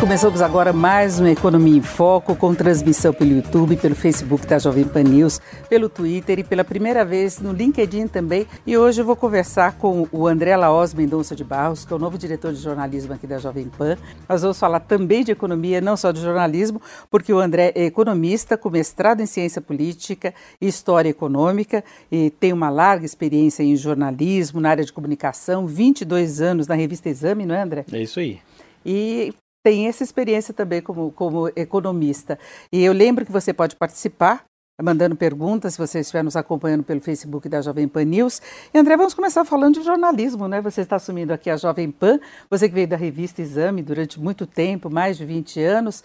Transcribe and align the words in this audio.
Começamos 0.00 0.40
agora 0.40 0.72
mais 0.72 1.18
uma 1.18 1.28
Economia 1.28 1.76
em 1.76 1.82
Foco, 1.82 2.36
com 2.36 2.54
transmissão 2.54 3.12
pelo 3.12 3.32
YouTube, 3.32 3.76
pelo 3.76 3.96
Facebook 3.96 4.46
da 4.46 4.56
Jovem 4.56 4.84
Pan 4.84 5.02
News, 5.02 5.40
pelo 5.68 5.88
Twitter 5.88 6.38
e 6.38 6.44
pela 6.44 6.62
primeira 6.62 7.04
vez 7.04 7.40
no 7.40 7.52
LinkedIn 7.52 8.06
também. 8.06 8.46
E 8.64 8.78
hoje 8.78 9.00
eu 9.00 9.04
vou 9.04 9.16
conversar 9.16 9.76
com 9.76 10.06
o 10.12 10.28
André 10.28 10.56
Laos 10.56 10.94
Mendonça 10.94 11.34
de 11.34 11.42
Barros, 11.42 11.84
que 11.84 11.92
é 11.92 11.96
o 11.96 11.98
novo 11.98 12.16
diretor 12.16 12.52
de 12.52 12.60
jornalismo 12.60 13.12
aqui 13.12 13.26
da 13.26 13.38
Jovem 13.38 13.68
Pan. 13.68 13.98
Nós 14.28 14.42
vamos 14.42 14.58
falar 14.58 14.80
também 14.80 15.24
de 15.24 15.32
economia, 15.32 15.80
não 15.80 15.96
só 15.96 16.12
de 16.12 16.20
jornalismo, 16.20 16.80
porque 17.10 17.32
o 17.32 17.40
André 17.40 17.72
é 17.74 17.84
economista 17.84 18.56
com 18.56 18.70
mestrado 18.70 19.20
em 19.20 19.26
ciência 19.26 19.60
política 19.60 20.32
e 20.60 20.68
história 20.68 21.08
econômica 21.08 21.82
e 22.10 22.30
tem 22.30 22.52
uma 22.52 22.70
larga 22.70 23.04
experiência 23.04 23.64
em 23.64 23.74
jornalismo, 23.74 24.60
na 24.60 24.70
área 24.70 24.84
de 24.84 24.92
comunicação, 24.92 25.66
22 25.66 26.40
anos 26.40 26.68
na 26.68 26.76
revista 26.76 27.08
Exame, 27.08 27.44
não 27.44 27.54
é, 27.54 27.62
André? 27.62 27.84
É 27.92 28.00
isso 28.00 28.20
aí. 28.20 28.38
E 28.86 29.34
tem 29.68 29.86
essa 29.86 30.02
experiência 30.02 30.54
também 30.54 30.80
como, 30.80 31.12
como 31.12 31.46
economista. 31.54 32.38
E 32.72 32.82
eu 32.82 32.94
lembro 32.94 33.26
que 33.26 33.30
você 33.30 33.52
pode 33.52 33.76
participar 33.76 34.46
mandando 34.80 35.14
perguntas, 35.14 35.74
se 35.74 35.78
você 35.78 36.00
estiver 36.00 36.24
nos 36.24 36.36
acompanhando 36.36 36.84
pelo 36.84 37.02
Facebook 37.02 37.48
da 37.50 37.60
Jovem 37.60 37.86
Pan 37.86 38.04
News. 38.04 38.40
E 38.72 38.78
André, 38.78 38.96
vamos 38.96 39.12
começar 39.12 39.44
falando 39.44 39.74
de 39.74 39.82
jornalismo, 39.82 40.48
né? 40.48 40.62
Você 40.62 40.80
está 40.80 40.96
assumindo 40.96 41.34
aqui 41.34 41.50
a 41.50 41.56
Jovem 41.58 41.90
Pan, 41.90 42.18
você 42.48 42.66
que 42.66 42.74
veio 42.74 42.88
da 42.88 42.96
revista 42.96 43.42
Exame 43.42 43.82
durante 43.82 44.18
muito 44.18 44.46
tempo, 44.46 44.88
mais 44.88 45.18
de 45.18 45.26
20 45.26 45.60
anos. 45.60 46.02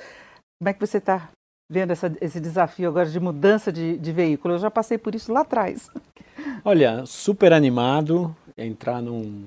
Como 0.59 0.67
é 0.67 0.73
que 0.73 0.85
você 0.85 0.97
está 0.97 1.29
vendo 1.71 1.91
essa, 1.91 2.11
esse 2.19 2.41
desafio 2.41 2.89
agora 2.89 3.07
de 3.07 3.19
mudança 3.19 3.71
de, 3.71 3.97
de 3.97 4.11
veículo? 4.11 4.55
Eu 4.55 4.59
já 4.59 4.71
passei 4.71 4.97
por 4.97 5.15
isso 5.15 5.31
lá 5.31 5.41
atrás. 5.41 5.89
Olha, 6.65 7.05
super 7.05 7.53
animado 7.53 8.35
entrar 8.57 9.01
num 9.01 9.45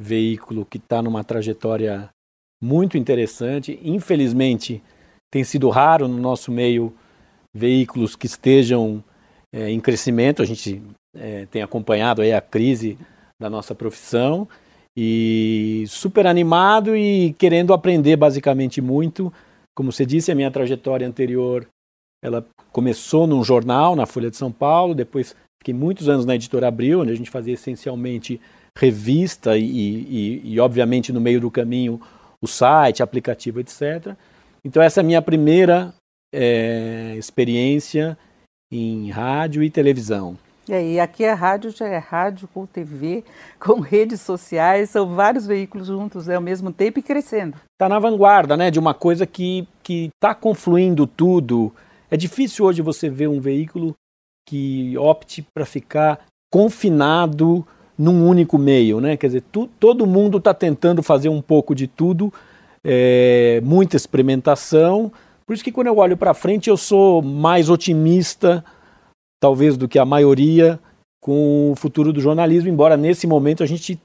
veículo 0.00 0.64
que 0.64 0.78
está 0.78 1.00
numa 1.00 1.22
trajetória 1.22 2.10
muito 2.62 2.96
interessante. 2.96 3.78
Infelizmente, 3.82 4.82
tem 5.32 5.44
sido 5.44 5.68
raro 5.68 6.08
no 6.08 6.18
nosso 6.18 6.52
meio 6.52 6.94
veículos 7.54 8.16
que 8.16 8.26
estejam 8.26 9.02
é, 9.52 9.70
em 9.70 9.80
crescimento. 9.80 10.42
A 10.42 10.44
gente 10.44 10.82
é, 11.16 11.46
tem 11.46 11.62
acompanhado 11.62 12.22
aí 12.22 12.32
a 12.32 12.40
crise 12.40 12.98
da 13.40 13.50
nossa 13.50 13.74
profissão 13.74 14.48
e 14.96 15.84
super 15.88 16.26
animado 16.26 16.96
e 16.96 17.34
querendo 17.34 17.72
aprender 17.72 18.16
basicamente 18.16 18.80
muito. 18.80 19.32
Como 19.76 19.90
você 19.90 20.06
disse, 20.06 20.30
a 20.30 20.34
minha 20.34 20.50
trajetória 20.50 21.06
anterior 21.06 21.66
ela 22.22 22.46
começou 22.72 23.26
num 23.26 23.44
jornal 23.44 23.94
na 23.94 24.06
Folha 24.06 24.30
de 24.30 24.36
São 24.36 24.50
Paulo, 24.50 24.94
depois 24.94 25.36
fiquei 25.60 25.74
muitos 25.74 26.08
anos 26.08 26.24
na 26.24 26.36
Editora 26.36 26.68
Abril, 26.68 27.00
onde 27.00 27.12
a 27.12 27.14
gente 27.14 27.30
fazia 27.30 27.54
essencialmente 27.54 28.40
revista 28.76 29.56
e, 29.56 29.64
e, 29.64 30.40
e 30.54 30.60
obviamente 30.60 31.12
no 31.12 31.20
meio 31.20 31.40
do 31.40 31.50
caminho 31.50 32.00
o 32.44 32.48
site, 32.48 33.02
aplicativo, 33.02 33.60
etc. 33.60 34.14
Então 34.64 34.82
essa 34.82 35.00
é 35.00 35.02
a 35.02 35.04
minha 35.04 35.22
primeira 35.22 35.92
é, 36.32 37.14
experiência 37.16 38.16
em 38.70 39.10
rádio 39.10 39.62
e 39.62 39.70
televisão. 39.70 40.36
E 40.66 40.72
aí, 40.72 40.98
aqui 40.98 41.24
é 41.24 41.32
rádio, 41.32 41.70
já 41.70 41.86
é 41.86 41.98
rádio 41.98 42.48
com 42.48 42.64
TV, 42.64 43.22
com 43.60 43.80
redes 43.80 44.22
sociais, 44.22 44.90
são 44.90 45.14
vários 45.14 45.46
veículos 45.46 45.88
juntos 45.88 46.26
né, 46.26 46.36
ao 46.36 46.40
mesmo 46.40 46.72
tempo 46.72 46.98
e 46.98 47.02
crescendo. 47.02 47.58
Está 47.74 47.88
na 47.88 47.98
vanguarda 47.98 48.56
né, 48.56 48.70
de 48.70 48.78
uma 48.78 48.94
coisa 48.94 49.26
que 49.26 49.68
está 49.86 50.34
confluindo 50.34 51.06
tudo. 51.06 51.70
É 52.10 52.16
difícil 52.16 52.64
hoje 52.64 52.80
você 52.80 53.10
ver 53.10 53.28
um 53.28 53.40
veículo 53.40 53.94
que 54.48 54.96
opte 54.96 55.46
para 55.54 55.66
ficar 55.66 56.20
confinado 56.50 57.66
num 57.96 58.26
único 58.26 58.58
meio, 58.58 59.00
né? 59.00 59.16
Quer 59.16 59.28
dizer, 59.28 59.44
tu, 59.52 59.68
todo 59.78 60.06
mundo 60.06 60.38
está 60.38 60.52
tentando 60.52 61.02
fazer 61.02 61.28
um 61.28 61.40
pouco 61.40 61.74
de 61.74 61.86
tudo, 61.86 62.32
é, 62.84 63.60
muita 63.64 63.96
experimentação. 63.96 65.12
Por 65.46 65.54
isso 65.54 65.64
que 65.64 65.72
quando 65.72 65.88
eu 65.88 65.98
olho 65.98 66.16
para 66.16 66.34
frente 66.34 66.68
eu 66.68 66.76
sou 66.76 67.22
mais 67.22 67.68
otimista, 67.70 68.64
talvez, 69.40 69.76
do 69.76 69.88
que 69.88 69.98
a 69.98 70.04
maioria 70.04 70.78
com 71.22 71.72
o 71.72 71.76
futuro 71.76 72.12
do 72.12 72.20
jornalismo, 72.20 72.68
embora 72.68 72.96
nesse 72.96 73.26
momento 73.26 73.62
a 73.62 73.66
gente 73.66 73.98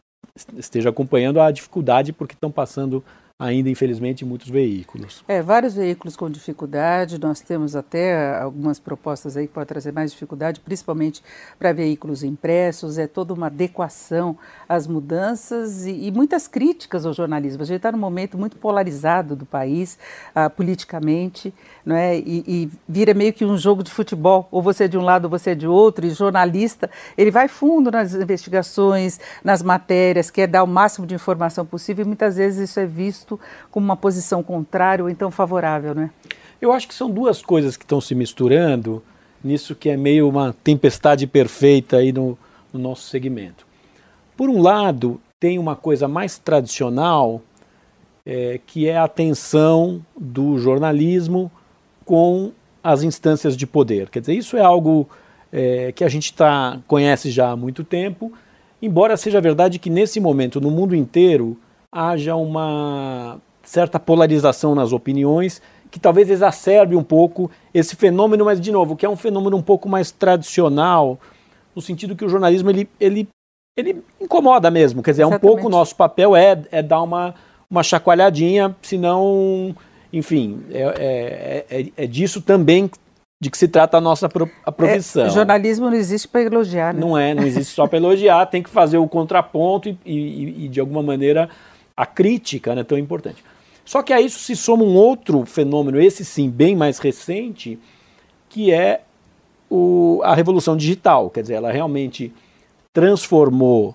esteja 0.58 0.90
acompanhando 0.90 1.42
a 1.42 1.52
dificuldade 1.52 2.14
porque 2.14 2.34
estão 2.34 2.50
passando 2.50 3.04
ainda, 3.40 3.70
infelizmente, 3.70 4.26
muitos 4.26 4.50
veículos. 4.50 5.24
É, 5.26 5.42
vários 5.42 5.74
veículos 5.74 6.18
com 6.18 6.30
dificuldade. 6.30 7.18
Nós 7.18 7.40
temos 7.40 7.74
até 7.74 8.38
algumas 8.38 8.80
propostas 8.80 9.38
aí 9.38 9.48
que 9.48 9.54
podem 9.54 9.68
trazer 9.68 9.94
mais 9.94 10.12
dificuldade, 10.12 10.60
principalmente 10.60 11.24
para 11.58 11.72
veículos 11.72 12.22
impressos. 12.22 12.98
É 12.98 13.08
toda 13.08 13.34
uma 13.34 13.48
adequação 13.48 14.38
às 14.68 14.86
mudanças 14.86 15.86
e, 15.86 16.08
e 16.08 16.12
muitas 16.12 16.50
críticas 16.50 17.06
ao 17.06 17.14
jornalismo. 17.14 17.64
A 17.64 17.66
gente 17.66 17.78
está 17.78 17.94
num 17.94 17.98
momento 17.98 18.38
muito 18.38 18.58
polarizado 18.58 19.38
do 19.38 19.46
país, 19.46 19.98
uh, 20.36 20.50
politicamente, 20.50 21.54
não 21.86 21.96
é? 21.96 22.18
E, 22.18 22.44
e, 22.46 22.72
vira 22.88 23.14
meio 23.14 23.32
que 23.32 23.46
um 23.46 23.58
jogo 23.58 23.84
de 23.84 23.92
futebol. 23.92 24.50
Ou 24.52 24.62
você 24.62 24.84
é 24.84 24.88
de 24.90 24.98
um 24.98 25.02
lado, 25.02 25.26
ou 25.26 25.30
você 25.30 25.52
é 25.52 25.56
de 25.56 25.66
outro. 25.66 26.06
E 26.06 26.10
jornalista, 26.10 26.90
ele 27.18 27.32
vai 27.32 27.48
fundo 27.48 27.90
nas 27.90 28.14
investigações, 28.14 29.18
nas 29.42 29.64
matérias, 29.64 30.30
quer 30.30 30.48
dar 30.48 30.62
o 30.62 30.68
máximo 30.68 31.08
de 31.08 31.16
informação 31.16 31.66
possível. 31.66 32.04
E 32.04 32.08
muitas 32.08 32.36
vezes 32.36 32.70
isso 32.70 32.80
é 32.82 32.86
visto 32.86 33.29
visto 33.30 33.40
como 33.70 33.86
uma 33.86 33.98
posição 33.98 34.42
contrária 34.42 35.04
ou 35.04 35.10
então 35.10 35.30
favorável, 35.30 35.94
não 35.94 36.04
é? 36.04 36.10
Eu 36.62 36.74
acho 36.74 36.88
que 36.88 36.94
são 36.94 37.10
duas 37.10 37.42
coisas 37.42 37.78
que 37.78 37.84
estão 37.84 38.02
se 38.02 38.16
misturando 38.16 39.04
nisso 39.44 39.76
que 39.76 39.90
é 39.90 39.96
meio 39.96 40.28
uma 40.28 40.54
tempestade 40.64 41.26
perfeita 41.26 41.98
aí 41.98 42.12
no, 42.12 42.38
no 42.74 42.80
nosso 42.80 43.04
segmento. 43.04 43.66
Por 44.36 44.50
um 44.50 44.62
lado, 44.62 45.22
tem 45.40 45.58
uma 45.58 45.76
coisa 45.76 46.08
mais 46.08 46.38
tradicional, 46.38 47.42
é, 48.26 48.60
que 48.66 48.88
é 48.88 48.98
a 48.98 49.08
tensão 49.08 50.04
do 50.18 50.58
jornalismo 50.58 51.50
com 52.04 52.52
as 52.84 53.04
instâncias 53.04 53.56
de 53.56 53.66
poder. 53.66 54.10
Quer 54.10 54.20
dizer, 54.20 54.34
isso 54.34 54.58
é 54.58 54.62
algo 54.62 55.08
é, 55.54 55.94
que 55.94 56.04
a 56.04 56.10
gente 56.10 56.34
tá, 56.34 56.80
conhece 56.86 57.32
já 57.32 57.52
há 57.52 57.56
muito 57.56 57.86
tempo, 57.86 58.34
embora 58.82 59.16
seja 59.16 59.40
verdade 59.40 59.80
que 59.80 59.90
nesse 59.90 60.20
momento, 60.20 60.60
no 60.60 60.70
mundo 60.70 60.94
inteiro, 60.94 61.58
haja 61.92 62.36
uma 62.36 63.40
certa 63.64 64.00
polarização 64.00 64.74
nas 64.74 64.92
opiniões 64.92 65.62
que 65.92 66.00
talvez 66.00 66.30
exacerbe 66.30 66.96
um 66.96 67.04
pouco 67.04 67.50
esse 67.74 67.96
fenômeno, 67.96 68.46
mas 68.46 68.62
de 68.62 68.72
novo, 68.72 68.96
que 68.96 69.06
é 69.06 69.10
um 69.10 69.16
fenômeno 69.16 69.58
um 69.58 69.62
pouco 69.62 69.90
mais 69.90 70.12
tradicional, 70.12 71.20
no 71.76 71.82
sentido 71.82 72.16
que 72.16 72.24
o 72.24 72.30
jornalismo 72.30 72.70
ele, 72.70 72.88
ele, 73.00 73.28
ele 73.76 74.04
incomoda 74.22 74.70
mesmo, 74.70 75.02
quer 75.02 75.12
dizer, 75.12 75.24
Exatamente. 75.24 75.44
é 75.44 75.48
um 75.48 75.50
pouco 75.50 75.68
o 75.68 75.70
nosso 75.70 75.96
papel 75.96 76.36
é, 76.36 76.62
é 76.72 76.84
dar 76.84 77.02
uma, 77.02 77.34
uma 77.70 77.82
chacoalhadinha, 77.82 78.76
senão, 78.82 79.76
enfim, 80.14 80.64
é, 80.70 81.66
é, 81.70 81.80
é, 81.80 81.86
é 81.98 82.08
disso 82.08 82.42
também 82.42 82.90
de 83.42 83.50
que 83.50 83.58
se 83.58 83.70
trata 83.70 83.98
a 83.98 84.02
nossa 84.02 84.30
a 84.66 84.72
profissão. 84.72 85.26
É, 85.26 85.30
jornalismo 85.30 85.90
não 85.90 85.96
existe 85.96 86.28
para 86.28 86.42
elogiar, 86.42 86.94
né? 86.94 87.00
Não 87.00 87.18
é, 87.18 87.34
não 87.34 87.44
existe 87.44 87.74
só 87.74 87.88
para 87.88 87.98
elogiar, 87.98 88.46
tem 88.48 88.62
que 88.62 88.70
fazer 88.70 88.98
o 88.98 89.08
contraponto 89.08 89.88
e, 89.88 89.98
e, 90.06 90.66
e 90.66 90.68
de 90.68 90.80
alguma 90.80 91.02
maneira 91.02 91.50
a 92.00 92.06
crítica 92.06 92.72
é 92.72 92.84
tão 92.86 92.98
importante. 92.98 93.44
Só 93.84 94.02
que 94.02 94.14
a 94.14 94.22
isso 94.22 94.40
se 94.40 94.56
soma 94.56 94.86
um 94.86 94.96
outro 94.96 95.46
fenômeno, 95.46 96.00
esse 96.00 96.24
sim, 96.24 96.50
bem 96.50 96.74
mais 96.74 96.98
recente, 96.98 97.78
que 98.48 98.72
é 98.72 99.02
o, 99.70 100.22
a 100.24 100.34
revolução 100.34 100.78
digital. 100.78 101.30
Quer 101.30 101.42
dizer, 101.42 101.56
ela 101.56 101.74
realmente 101.74 102.32
transformou 102.94 103.94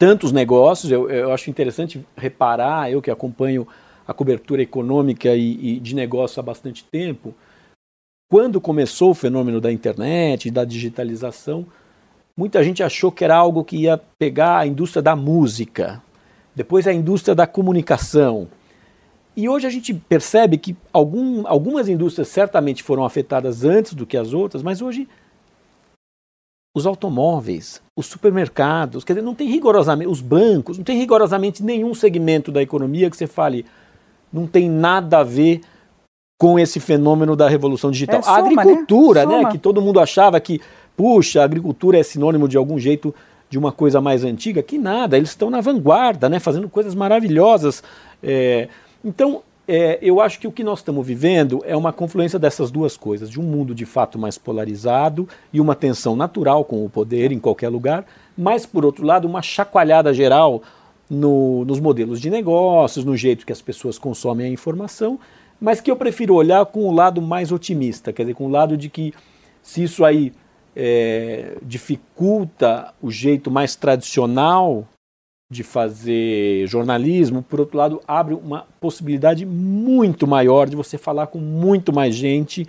tantos 0.00 0.32
negócios. 0.32 0.90
Eu, 0.90 1.10
eu 1.10 1.30
acho 1.34 1.50
interessante 1.50 2.02
reparar, 2.16 2.90
eu 2.90 3.02
que 3.02 3.10
acompanho 3.10 3.68
a 4.08 4.14
cobertura 4.14 4.62
econômica 4.62 5.34
e, 5.36 5.74
e 5.74 5.80
de 5.80 5.94
negócio 5.94 6.40
há 6.40 6.42
bastante 6.42 6.82
tempo, 6.84 7.34
quando 8.30 8.58
começou 8.58 9.10
o 9.10 9.14
fenômeno 9.14 9.60
da 9.60 9.70
internet, 9.70 10.50
da 10.50 10.64
digitalização, 10.64 11.66
muita 12.34 12.64
gente 12.64 12.82
achou 12.82 13.12
que 13.12 13.22
era 13.22 13.36
algo 13.36 13.64
que 13.64 13.76
ia 13.76 14.00
pegar 14.18 14.60
a 14.60 14.66
indústria 14.66 15.02
da 15.02 15.14
música, 15.14 16.02
depois 16.60 16.86
a 16.86 16.92
indústria 16.92 17.34
da 17.34 17.46
comunicação. 17.46 18.46
E 19.34 19.48
hoje 19.48 19.66
a 19.66 19.70
gente 19.70 19.94
percebe 19.94 20.58
que 20.58 20.76
algum, 20.92 21.46
algumas 21.46 21.88
indústrias 21.88 22.28
certamente 22.28 22.82
foram 22.82 23.02
afetadas 23.02 23.64
antes 23.64 23.94
do 23.94 24.04
que 24.04 24.14
as 24.14 24.34
outras, 24.34 24.62
mas 24.62 24.82
hoje 24.82 25.08
os 26.76 26.84
automóveis, 26.84 27.80
os 27.98 28.04
supermercados, 28.04 29.04
quer 29.04 29.14
dizer, 29.14 29.24
não 29.24 29.34
tem 29.34 29.48
rigorosamente, 29.48 30.10
os 30.10 30.20
bancos, 30.20 30.76
não 30.76 30.84
tem 30.84 30.98
rigorosamente 30.98 31.62
nenhum 31.62 31.94
segmento 31.94 32.52
da 32.52 32.60
economia 32.60 33.08
que 33.08 33.16
você 33.16 33.26
fale, 33.26 33.64
não 34.30 34.46
tem 34.46 34.68
nada 34.68 35.20
a 35.20 35.24
ver 35.24 35.62
com 36.38 36.58
esse 36.58 36.78
fenômeno 36.78 37.34
da 37.34 37.48
revolução 37.48 37.90
digital. 37.90 38.20
É, 38.20 38.22
soma, 38.22 38.36
a 38.36 38.38
agricultura, 38.38 39.24
né? 39.24 39.44
né? 39.44 39.50
Que 39.50 39.56
todo 39.56 39.80
mundo 39.80 39.98
achava 39.98 40.38
que, 40.38 40.60
puxa, 40.94 41.40
a 41.40 41.44
agricultura 41.44 41.98
é 41.98 42.02
sinônimo 42.02 42.46
de 42.46 42.58
algum 42.58 42.78
jeito 42.78 43.14
de 43.50 43.58
uma 43.58 43.72
coisa 43.72 44.00
mais 44.00 44.22
antiga, 44.22 44.62
que 44.62 44.78
nada, 44.78 45.16
eles 45.16 45.30
estão 45.30 45.50
na 45.50 45.60
vanguarda, 45.60 46.28
né? 46.28 46.38
Fazendo 46.38 46.68
coisas 46.68 46.94
maravilhosas. 46.94 47.82
É, 48.22 48.68
então, 49.04 49.42
é, 49.66 49.98
eu 50.00 50.20
acho 50.20 50.38
que 50.38 50.46
o 50.46 50.52
que 50.52 50.62
nós 50.62 50.78
estamos 50.78 51.04
vivendo 51.04 51.60
é 51.66 51.76
uma 51.76 51.92
confluência 51.92 52.38
dessas 52.38 52.70
duas 52.70 52.96
coisas, 52.96 53.28
de 53.28 53.40
um 53.40 53.42
mundo 53.42 53.74
de 53.74 53.84
fato 53.84 54.18
mais 54.18 54.38
polarizado 54.38 55.28
e 55.52 55.60
uma 55.60 55.74
tensão 55.74 56.14
natural 56.14 56.64
com 56.64 56.84
o 56.84 56.88
poder 56.88 57.32
em 57.32 57.40
qualquer 57.40 57.68
lugar, 57.68 58.06
mas, 58.38 58.64
por 58.64 58.84
outro 58.84 59.04
lado, 59.04 59.26
uma 59.26 59.42
chacoalhada 59.42 60.14
geral 60.14 60.62
no, 61.08 61.64
nos 61.64 61.80
modelos 61.80 62.20
de 62.20 62.30
negócios, 62.30 63.04
no 63.04 63.16
jeito 63.16 63.44
que 63.44 63.52
as 63.52 63.60
pessoas 63.60 63.98
consomem 63.98 64.46
a 64.46 64.50
informação, 64.50 65.18
mas 65.60 65.80
que 65.80 65.90
eu 65.90 65.96
prefiro 65.96 66.34
olhar 66.34 66.64
com 66.66 66.88
o 66.88 66.92
lado 66.92 67.20
mais 67.20 67.50
otimista, 67.50 68.12
quer 68.12 68.22
dizer, 68.22 68.34
com 68.34 68.46
o 68.46 68.50
lado 68.50 68.76
de 68.76 68.88
que 68.88 69.12
se 69.60 69.82
isso 69.82 70.04
aí 70.04 70.32
é, 70.74 71.56
dificulta 71.62 72.92
o 73.00 73.10
jeito 73.10 73.50
mais 73.50 73.74
tradicional 73.76 74.86
de 75.50 75.64
fazer 75.64 76.66
jornalismo, 76.68 77.42
por 77.42 77.58
outro 77.58 77.76
lado, 77.76 78.00
abre 78.06 78.34
uma 78.34 78.66
possibilidade 78.80 79.44
muito 79.44 80.26
maior 80.26 80.68
de 80.68 80.76
você 80.76 80.96
falar 80.96 81.26
com 81.26 81.38
muito 81.38 81.92
mais 81.92 82.14
gente. 82.14 82.66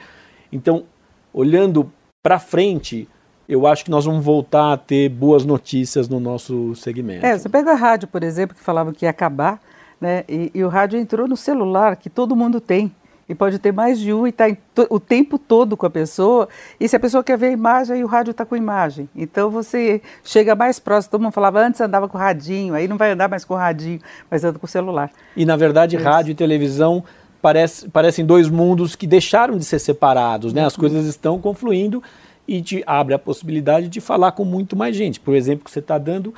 Então, 0.51 0.85
olhando 1.31 1.91
para 2.23 2.39
frente, 2.39 3.07
eu 3.47 3.67
acho 3.67 3.85
que 3.85 3.91
nós 3.91 4.05
vamos 4.05 4.25
voltar 4.25 4.73
a 4.73 4.77
ter 4.77 5.09
boas 5.09 5.45
notícias 5.45 6.09
no 6.09 6.19
nosso 6.19 6.73
segmento. 6.75 7.23
É, 7.23 7.37
você 7.37 7.49
pega 7.49 7.71
a 7.71 7.75
rádio, 7.75 8.07
por 8.07 8.23
exemplo, 8.23 8.55
que 8.55 8.63
falava 8.63 8.91
que 8.91 9.05
ia 9.05 9.11
acabar, 9.11 9.61
né? 9.99 10.23
E, 10.27 10.49
e 10.55 10.63
o 10.63 10.67
rádio 10.67 10.97
entrou 10.97 11.27
no 11.27 11.37
celular, 11.37 11.95
que 11.95 12.09
todo 12.09 12.35
mundo 12.35 12.59
tem. 12.59 12.91
E 13.29 13.35
pode 13.35 13.59
ter 13.59 13.71
mais 13.71 13.97
de 13.99 14.11
um 14.13 14.27
e 14.27 14.29
está 14.29 14.45
o 14.89 14.99
tempo 14.99 15.37
todo 15.39 15.77
com 15.77 15.85
a 15.85 15.89
pessoa. 15.89 16.49
E 16.79 16.87
se 16.87 16.95
a 16.95 16.99
pessoa 16.99 17.23
quer 17.23 17.37
ver 17.37 17.47
a 17.47 17.51
imagem, 17.51 17.95
aí 17.95 18.03
o 18.03 18.07
rádio 18.07 18.31
está 18.31 18.45
com 18.45 18.55
imagem. 18.57 19.07
Então 19.15 19.49
você 19.49 20.01
chega 20.23 20.53
mais 20.55 20.79
próximo. 20.79 21.11
Todo 21.11 21.21
mundo 21.21 21.31
falava 21.31 21.59
antes 21.65 21.79
andava 21.79 22.09
com 22.09 22.17
o 22.17 22.19
radinho, 22.21 22.73
aí 22.73 22.87
não 22.87 22.97
vai 22.97 23.11
andar 23.11 23.29
mais 23.29 23.45
com 23.45 23.53
o 23.53 23.57
radinho, 23.57 23.99
mas 24.29 24.43
anda 24.43 24.59
com 24.59 24.65
o 24.65 24.69
celular. 24.69 25.09
E 25.35 25.45
na 25.45 25.55
verdade, 25.55 25.95
Isso. 25.95 26.03
rádio 26.05 26.31
e 26.31 26.35
televisão 26.35 27.03
parece, 27.41 27.87
parecem 27.89 28.25
dois 28.25 28.49
mundos 28.49 28.95
que 28.95 29.07
deixaram 29.07 29.57
de 29.57 29.63
ser 29.63 29.79
separados, 29.79 30.51
né? 30.53 30.65
As 30.65 30.73
Uhum. 30.75 30.79
coisas 30.81 31.05
estão 31.05 31.39
confluindo 31.39 32.03
e 32.47 32.61
te 32.61 32.83
abre 32.85 33.13
a 33.13 33.19
possibilidade 33.19 33.87
de 33.87 34.01
falar 34.01 34.33
com 34.33 34.43
muito 34.43 34.75
mais 34.75 34.95
gente. 34.95 35.19
Por 35.19 35.35
exemplo, 35.35 35.63
que 35.63 35.71
você 35.71 35.79
está 35.79 35.97
dando 35.97 36.33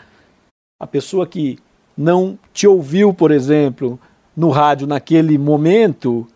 a 0.80 0.85
pessoa 0.85 1.25
que 1.25 1.57
não 1.97 2.38
te 2.53 2.68
ouviu, 2.68 3.13
por 3.13 3.31
exemplo, 3.31 4.00
no 4.35 4.50
rádio 4.50 4.85
naquele 4.88 5.38
momento, 5.38 6.27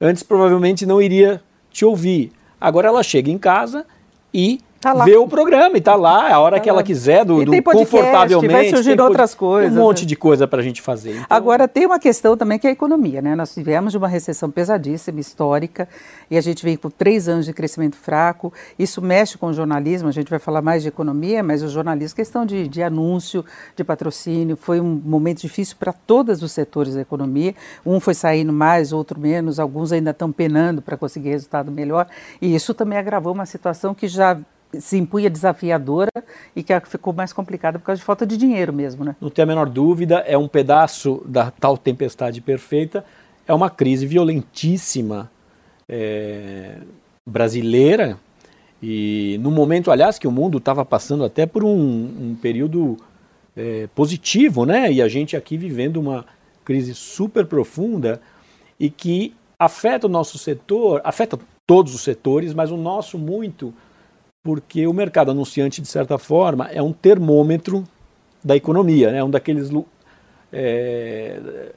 antes 0.00 0.22
provavelmente 0.22 0.86
não 0.86 1.02
iria 1.02 1.42
te 1.70 1.84
ouvir. 1.84 2.32
Agora 2.60 2.88
ela 2.88 3.02
chega 3.02 3.30
em 3.30 3.38
casa 3.38 3.86
e 4.32 4.60
Tá 4.80 4.94
vê 5.04 5.14
o 5.14 5.28
programa 5.28 5.76
e 5.76 5.80
tá 5.80 5.94
lá, 5.94 6.32
a 6.32 6.40
hora 6.40 6.56
Tá 6.56 6.62
que 6.62 6.68
ela 6.70 6.78
lá. 6.78 6.82
quiser, 6.82 7.22
do, 7.22 7.44
do 7.44 7.50
tem 7.50 7.60
podcast, 7.60 7.90
confortavelmente. 7.94 8.50
vai 8.52 8.70
surgindo 8.70 8.96
tem 8.96 9.04
outras 9.04 9.34
coisas, 9.34 9.70
Um 9.76 9.78
monte 9.78 10.00
né? 10.00 10.06
de 10.06 10.16
coisa 10.16 10.48
para 10.48 10.60
a 10.60 10.62
gente 10.62 10.80
fazer. 10.80 11.10
Então, 11.16 11.26
Agora 11.28 11.68
tem 11.68 11.84
uma 11.84 11.98
questão 11.98 12.34
também 12.34 12.58
que 12.58 12.66
é 12.66 12.70
a 12.70 12.72
economia, 12.72 13.20
né? 13.20 13.34
Nós 13.36 13.52
tivemos 13.52 13.94
uma 13.94 14.08
recessão 14.08 14.50
pesadíssima, 14.50 15.20
histórica, 15.20 15.86
e 16.30 16.38
a 16.38 16.40
gente 16.40 16.64
veio 16.64 16.78
com 16.78 16.88
três 16.88 17.28
anos 17.28 17.44
de 17.44 17.52
crescimento 17.52 17.94
fraco. 17.94 18.50
Isso 18.78 19.02
mexe 19.02 19.36
com 19.36 19.48
o 19.48 19.52
jornalismo, 19.52 20.08
a 20.08 20.12
gente 20.12 20.30
vai 20.30 20.38
falar 20.38 20.62
mais 20.62 20.80
de 20.82 20.88
economia, 20.88 21.42
mas 21.42 21.62
o 21.62 21.68
jornalismo, 21.68 22.16
questão 22.16 22.46
de, 22.46 22.66
de 22.66 22.82
anúncio, 22.82 23.44
de 23.76 23.84
patrocínio, 23.84 24.56
foi 24.56 24.80
um 24.80 24.98
momento 25.04 25.42
difícil 25.42 25.76
para 25.78 25.92
todos 25.92 26.42
os 26.42 26.52
setores 26.52 26.94
da 26.94 27.02
economia. 27.02 27.54
Um 27.84 28.00
foi 28.00 28.14
saindo 28.14 28.50
mais, 28.52 28.94
outro 28.94 29.20
menos, 29.20 29.60
alguns 29.60 29.92
ainda 29.92 30.12
estão 30.12 30.32
penando 30.32 30.80
para 30.80 30.96
conseguir 30.96 31.28
resultado 31.28 31.70
melhor. 31.70 32.06
E 32.40 32.54
isso 32.54 32.72
também 32.72 32.98
agravou 32.98 33.34
uma 33.34 33.44
situação 33.44 33.94
que 33.94 34.08
já 34.08 34.38
se 34.78 34.96
impunha 34.96 35.28
desafiadora 35.28 36.10
e 36.54 36.62
que 36.62 36.78
ficou 36.86 37.12
mais 37.12 37.32
complicada 37.32 37.78
por 37.78 37.86
causa 37.86 37.98
de 37.98 38.04
falta 38.04 38.26
de 38.26 38.36
dinheiro 38.36 38.72
mesmo, 38.72 39.04
né? 39.04 39.16
não 39.20 39.30
tem 39.30 39.42
a 39.42 39.46
menor 39.46 39.68
dúvida, 39.68 40.18
é 40.26 40.38
um 40.38 40.46
pedaço 40.46 41.22
da 41.26 41.50
tal 41.50 41.76
tempestade 41.76 42.40
perfeita, 42.40 43.04
é 43.46 43.52
uma 43.52 43.68
crise 43.68 44.06
violentíssima 44.06 45.30
é, 45.88 46.78
brasileira 47.26 48.18
e 48.82 49.38
no 49.42 49.50
momento, 49.50 49.90
aliás, 49.90 50.18
que 50.18 50.26
o 50.26 50.32
mundo 50.32 50.58
estava 50.58 50.84
passando 50.84 51.24
até 51.24 51.44
por 51.44 51.64
um, 51.64 51.70
um 51.70 52.36
período 52.40 52.96
é, 53.54 53.88
positivo, 53.94 54.64
né? 54.64 54.90
E 54.90 55.02
a 55.02 55.08
gente 55.08 55.36
aqui 55.36 55.56
vivendo 55.56 55.98
uma 55.98 56.24
crise 56.64 56.94
super 56.94 57.44
profunda 57.46 58.20
e 58.78 58.88
que 58.88 59.34
afeta 59.58 60.06
o 60.06 60.10
nosso 60.10 60.38
setor, 60.38 61.02
afeta 61.04 61.38
todos 61.66 61.94
os 61.94 62.00
setores, 62.00 62.54
mas 62.54 62.70
o 62.70 62.76
nosso 62.76 63.18
muito, 63.18 63.74
porque 64.42 64.86
o 64.86 64.92
mercado 64.92 65.30
anunciante, 65.30 65.80
de 65.80 65.88
certa 65.88 66.18
forma, 66.18 66.68
é 66.72 66.82
um 66.82 66.92
termômetro 66.92 67.84
da 68.42 68.56
economia, 68.56 69.12
né? 69.12 69.22
Um 69.22 69.30
daqueles, 69.30 69.70
é, 70.52 71.72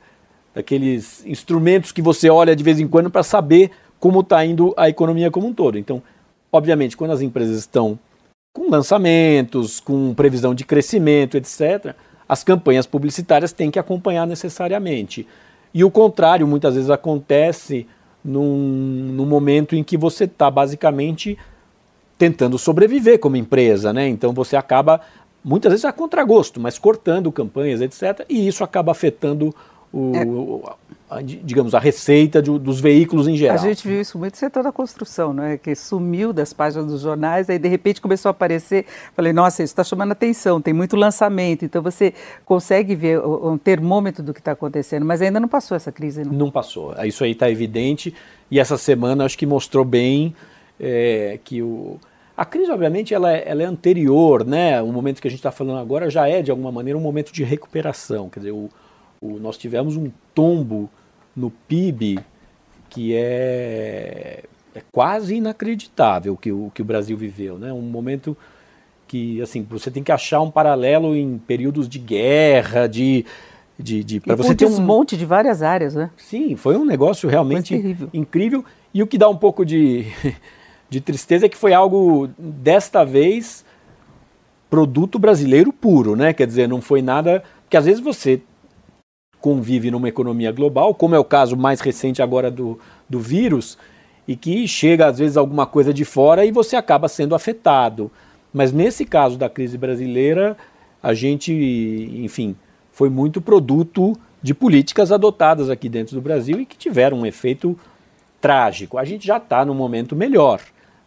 daqueles 0.54 1.26
instrumentos 1.26 1.92
que 1.92 2.02
você 2.02 2.30
olha 2.30 2.56
de 2.56 2.64
vez 2.64 2.80
em 2.80 2.88
quando 2.88 3.10
para 3.10 3.24
saber 3.24 3.72
como 4.00 4.22
está 4.22 4.46
indo 4.46 4.74
a 4.78 4.88
economia 4.88 5.30
como 5.30 5.48
um 5.48 5.54
todo. 5.54 5.78
Então, 5.78 6.02
obviamente, 6.52 6.96
quando 6.96 7.12
as 7.12 7.22
empresas 7.22 7.58
estão 7.58 8.00
com 8.54 8.70
lançamentos, 8.70 9.80
com 9.80 10.14
previsão 10.14 10.56
de 10.56 10.64
crescimento, 10.64 11.36
etc., 11.36 11.94
as 12.28 12.44
campanhas 12.44 12.86
publicitárias 12.86 13.52
têm 13.52 13.70
que 13.70 13.80
acompanhar 13.80 14.26
necessariamente. 14.26 15.28
E 15.74 15.84
o 15.84 15.92
contrário 15.92 16.48
muitas 16.48 16.76
vezes 16.76 16.90
acontece 16.90 17.88
num, 18.24 19.12
num 19.14 19.26
momento 19.26 19.76
em 19.76 19.84
que 19.84 19.98
você 19.98 20.24
está 20.24 20.50
basicamente 20.50 21.38
tentando 22.24 22.58
sobreviver 22.58 23.20
como 23.20 23.36
empresa, 23.36 23.92
né? 23.92 24.08
Então 24.08 24.32
você 24.32 24.56
acaba, 24.56 25.02
muitas 25.44 25.72
vezes 25.74 25.84
a 25.84 25.92
contragosto, 25.92 26.58
mas 26.60 26.80
cortando 26.80 27.30
campanhas, 27.34 27.82
etc. 27.82 28.26
E 28.30 28.48
isso 28.48 28.64
acaba 28.64 28.94
afetando 28.94 29.54
o, 29.92 30.64
a, 31.10 31.22
digamos, 31.22 31.76
a 31.76 31.80
receita 31.80 32.42
de- 32.42 32.58
dos 32.58 32.80
veículos 32.80 33.28
em 33.28 33.36
geral. 33.36 33.56
A 33.56 33.60
gente 33.60 33.86
viu 33.88 34.00
isso 34.02 34.18
muito 34.18 34.34
no 34.34 34.40
setor 34.40 34.64
da 34.64 34.72
construção, 34.72 35.34
né? 35.34 35.60
que 35.62 35.76
sumiu 35.76 36.32
das 36.34 36.52
páginas 36.54 36.88
dos 36.88 37.02
jornais, 37.02 37.48
aí 37.50 37.60
de 37.60 37.68
repente 37.68 38.02
começou 38.02 38.30
a 38.30 38.32
aparecer. 38.32 38.86
Falei, 39.14 39.34
nossa, 39.34 39.62
isso 39.62 39.72
está 39.74 39.84
chamando 39.84 40.14
atenção, 40.14 40.62
tem 40.62 40.74
muito 40.74 40.96
lançamento. 40.96 41.66
Então 41.66 41.82
você 41.84 42.14
consegue 42.46 42.96
ver 42.96 43.20
um 43.20 43.58
termômetro 43.58 44.24
do 44.24 44.34
que 44.34 44.40
está 44.40 44.54
acontecendo, 44.54 45.06
mas 45.06 45.22
ainda 45.22 45.40
não 45.40 45.48
passou 45.50 45.76
essa 45.76 45.92
crise. 45.92 46.24
Não. 46.24 46.32
Não 46.32 46.52
passou. 46.52 46.96
Isso 47.06 47.24
aí 47.24 47.32
está 47.32 47.52
evidente. 47.52 48.16
E 48.50 48.60
essa 48.60 48.78
semana 48.78 49.26
acho 49.26 49.38
que 49.38 49.46
mostrou 49.46 49.84
bem 49.86 50.34
é, 50.80 51.38
que 51.44 51.62
o, 51.62 52.00
a 52.36 52.46
crise, 52.46 52.72
obviamente, 52.72 53.14
ela 53.14 53.32
é, 53.32 53.44
ela 53.46 53.64
é 53.64 53.66
anterior, 53.66 54.46
né? 54.46 54.82
O 54.82 54.92
momento 54.92 55.22
que 55.22 55.28
a 55.28 55.32
gente 55.32 55.40
está 55.40 55.52
falando 55.52 55.80
agora 55.80 56.10
já 56.10 56.28
é, 56.28 56.42
de 56.42 56.50
alguma 56.52 56.72
maneira, 56.72 56.98
um 56.98 57.02
momento 57.02 57.32
de 57.32 57.44
recuperação. 57.44 58.30
Quer 58.30 58.40
dizer, 58.40 58.52
o, 58.52 58.70
o- 59.22 59.40
nós 59.40 59.58
tivemos 59.58 59.96
um 59.96 60.10
tombo 60.34 60.90
no 61.36 61.50
PIB 61.50 62.20
que 62.90 63.16
é, 63.16 64.44
é 64.76 64.82
quase 64.92 65.36
inacreditável 65.36 66.36
que 66.38 66.52
o 66.52 66.72
que 66.74 66.82
o 66.82 66.86
Brasil 66.86 67.18
viveu, 67.18 67.58
né? 67.58 67.72
Um 67.74 67.82
momento 67.82 68.36
que 69.08 69.42
assim 69.42 69.66
você 69.70 69.90
tem 69.92 70.04
que 70.04 70.12
achar 70.12 70.42
um 70.42 70.50
paralelo 70.52 71.16
em 71.16 71.38
períodos 71.38 71.88
de 71.90 72.00
guerra, 72.00 72.88
de 72.88 73.26
de, 73.78 74.04
de 74.04 74.20
para 74.20 74.36
você 74.36 74.54
ter 74.54 74.66
um 74.66 74.70
desmonte 74.70 75.18
de 75.18 75.26
várias 75.26 75.64
áreas, 75.64 75.96
né? 75.96 76.12
Sim, 76.18 76.56
foi 76.56 76.78
um 76.78 76.86
negócio 76.86 77.28
realmente 77.28 77.74
incrível. 78.14 78.64
E 78.94 79.02
o 79.02 79.08
que 79.08 79.18
dá 79.18 79.28
um 79.28 79.36
pouco 79.36 79.66
de, 79.66 80.06
de 80.94 81.02
tristeza 81.02 81.48
é 81.48 81.50
que 81.50 81.58
foi 81.58 81.74
algo, 81.74 82.30
desta 82.38 83.04
vez, 83.04 83.66
produto 84.70 85.18
brasileiro 85.18 85.74
puro, 85.74 86.16
né? 86.16 86.34
Quer 86.34 86.46
dizer, 86.46 86.68
não 86.68 86.82
foi 86.82 87.02
nada. 87.02 87.44
Porque 87.64 87.76
às 87.76 87.86
vezes 87.86 88.00
você 88.00 88.42
convive 89.42 89.90
numa 89.90 90.08
economia 90.08 90.52
global, 90.52 90.94
como 90.94 91.16
é 91.16 91.20
o 91.20 91.24
caso 91.26 91.58
mais 91.58 91.82
recente 91.82 92.22
agora 92.22 92.52
do, 92.52 92.80
do 93.10 93.20
vírus, 93.20 93.78
e 94.28 94.36
que 94.36 94.68
chega 94.68 95.08
às 95.08 95.18
vezes 95.18 95.36
alguma 95.36 95.66
coisa 95.66 95.92
de 95.94 96.06
fora 96.06 96.46
e 96.46 96.52
você 96.52 96.76
acaba 96.76 97.10
sendo 97.10 97.34
afetado. 97.34 98.12
Mas 98.54 98.72
nesse 98.72 99.04
caso 99.04 99.36
da 99.36 99.50
crise 99.50 99.78
brasileira, 99.78 100.56
a 101.02 101.14
gente, 101.14 101.52
enfim, 102.24 102.56
foi 102.92 103.10
muito 103.10 103.42
produto 103.42 104.14
de 104.42 104.54
políticas 104.54 105.12
adotadas 105.12 105.70
aqui 105.70 105.90
dentro 105.90 106.16
do 106.16 106.22
Brasil 106.22 106.62
e 106.62 106.66
que 106.66 106.78
tiveram 106.78 107.22
um 107.22 107.26
efeito 107.26 107.78
trágico. 108.40 108.98
A 108.98 109.06
gente 109.06 109.26
já 109.26 109.38
está 109.38 109.66
num 109.66 109.74
momento 109.74 110.16
melhor, 110.16 110.62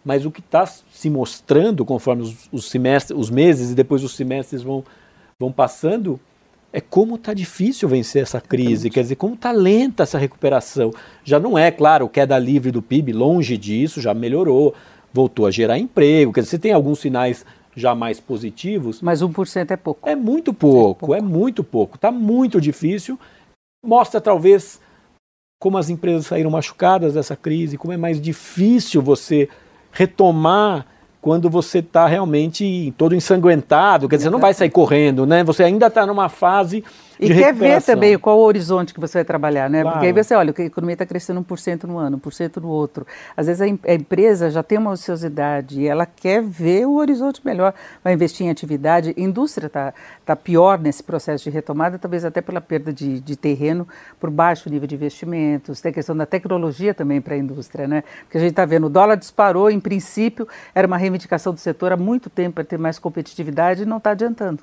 mas 0.06 0.24
o 0.24 0.30
que 0.30 0.38
está 0.38 0.64
se 0.64 1.10
mostrando 1.10 1.84
conforme 1.84 2.22
os, 2.22 2.48
os, 2.52 2.70
semestres, 2.70 3.18
os 3.18 3.28
meses 3.28 3.72
e 3.72 3.74
depois 3.74 4.04
os 4.04 4.14
semestres 4.14 4.62
vão, 4.62 4.84
vão 5.36 5.50
passando 5.50 6.20
é 6.72 6.80
como 6.80 7.16
está 7.16 7.34
difícil 7.34 7.88
vencer 7.88 8.22
essa 8.22 8.40
crise, 8.40 8.88
quer 8.88 9.00
dizer, 9.00 9.16
como 9.16 9.34
está 9.34 9.50
lenta 9.50 10.04
essa 10.04 10.16
recuperação. 10.16 10.92
Já 11.24 11.40
não 11.40 11.58
é, 11.58 11.72
claro, 11.72 12.08
queda 12.08 12.38
livre 12.38 12.70
do 12.70 12.80
PIB, 12.80 13.12
longe 13.12 13.56
disso, 13.56 14.00
já 14.00 14.14
melhorou, 14.14 14.74
voltou 15.12 15.44
a 15.44 15.50
gerar 15.50 15.76
emprego, 15.76 16.32
quer 16.32 16.42
dizer, 16.42 16.50
você 16.50 16.58
tem 16.60 16.72
alguns 16.72 17.00
sinais 17.00 17.44
já 17.74 17.92
mais 17.92 18.20
positivos. 18.20 19.02
Mas 19.02 19.22
1% 19.22 19.72
é 19.72 19.76
pouco. 19.76 20.08
É 20.08 20.14
muito 20.14 20.54
pouco, 20.54 20.78
é, 20.78 20.94
pouco. 20.94 21.14
é 21.16 21.20
muito 21.20 21.64
pouco. 21.64 21.96
Está 21.96 22.12
muito 22.12 22.60
difícil. 22.60 23.18
Mostra 23.84 24.20
talvez 24.20 24.80
como 25.60 25.78
as 25.78 25.90
empresas 25.90 26.26
saíram 26.26 26.50
machucadas 26.50 27.14
dessa 27.14 27.34
crise, 27.34 27.76
como 27.76 27.92
é 27.92 27.96
mais 27.96 28.20
difícil 28.20 29.02
você 29.02 29.48
retomar 29.96 30.84
quando 31.22 31.48
você 31.48 31.78
está 31.78 32.06
realmente 32.06 32.92
todo 32.98 33.14
ensanguentado, 33.14 34.08
quer 34.08 34.16
dizer, 34.16 34.28
você 34.28 34.30
não 34.30 34.38
vai 34.38 34.52
sair 34.52 34.70
correndo, 34.70 35.26
né? 35.26 35.42
Você 35.42 35.64
ainda 35.64 35.86
está 35.86 36.06
numa 36.06 36.28
fase 36.28 36.84
e 37.18 37.28
quer 37.28 37.54
ver 37.54 37.82
também 37.82 38.18
qual 38.18 38.38
o 38.38 38.42
horizonte 38.42 38.92
que 38.92 39.00
você 39.00 39.18
vai 39.18 39.24
trabalhar, 39.24 39.70
né? 39.70 39.82
Claro. 39.82 39.96
Porque 39.96 40.06
aí 40.06 40.12
você 40.12 40.34
olha, 40.34 40.54
a 40.56 40.62
economia 40.62 40.94
está 40.94 41.06
crescendo 41.06 41.42
1% 41.42 41.84
no 41.84 41.98
ano, 41.98 42.18
1% 42.18 42.56
no 42.60 42.68
outro. 42.68 43.06
Às 43.36 43.46
vezes 43.46 43.62
a, 43.62 43.94
empresa 43.94 44.50
já 44.50 44.62
tem 44.62 44.78
uma 44.78 44.90
ociosidade 44.90 45.80
e 45.80 45.86
ela 45.86 46.06
quer 46.06 46.42
ver 46.42 46.86
o 46.86 46.96
horizonte 46.96 47.40
melhor, 47.44 47.74
vai 48.02 48.12
investir 48.12 48.46
em 48.46 48.50
atividade. 48.50 49.14
A 49.16 49.20
indústria 49.20 49.66
está 49.66 49.94
tá 50.24 50.36
pior 50.36 50.78
nesse 50.78 51.02
processo 51.02 51.44
de 51.44 51.50
retomada, 51.50 51.98
talvez 51.98 52.24
até 52.24 52.40
pela 52.40 52.60
perda 52.60 52.92
de, 52.92 53.20
de 53.20 53.36
terreno, 53.36 53.86
por 54.20 54.30
baixo 54.30 54.68
nível 54.68 54.86
de 54.86 54.94
investimentos. 54.94 55.80
Tem 55.80 55.90
a 55.90 55.94
questão 55.94 56.16
da 56.16 56.26
tecnologia 56.26 56.92
também 56.92 57.20
para 57.20 57.34
a 57.34 57.38
indústria, 57.38 57.88
né? 57.88 58.04
Porque 58.22 58.38
a 58.38 58.40
gente 58.40 58.50
está 58.50 58.64
vendo, 58.64 58.86
o 58.86 58.90
dólar 58.90 59.16
disparou, 59.16 59.70
em 59.70 59.80
princípio, 59.80 60.46
era 60.74 60.86
uma 60.86 60.96
reivindicação 60.96 61.52
do 61.52 61.60
setor 61.60 61.92
há 61.92 61.96
muito 61.96 62.28
tempo 62.28 62.56
para 62.56 62.64
ter 62.64 62.78
mais 62.78 62.98
competitividade 62.98 63.82
e 63.82 63.86
não 63.86 63.98
está 63.98 64.10
adiantando. 64.10 64.62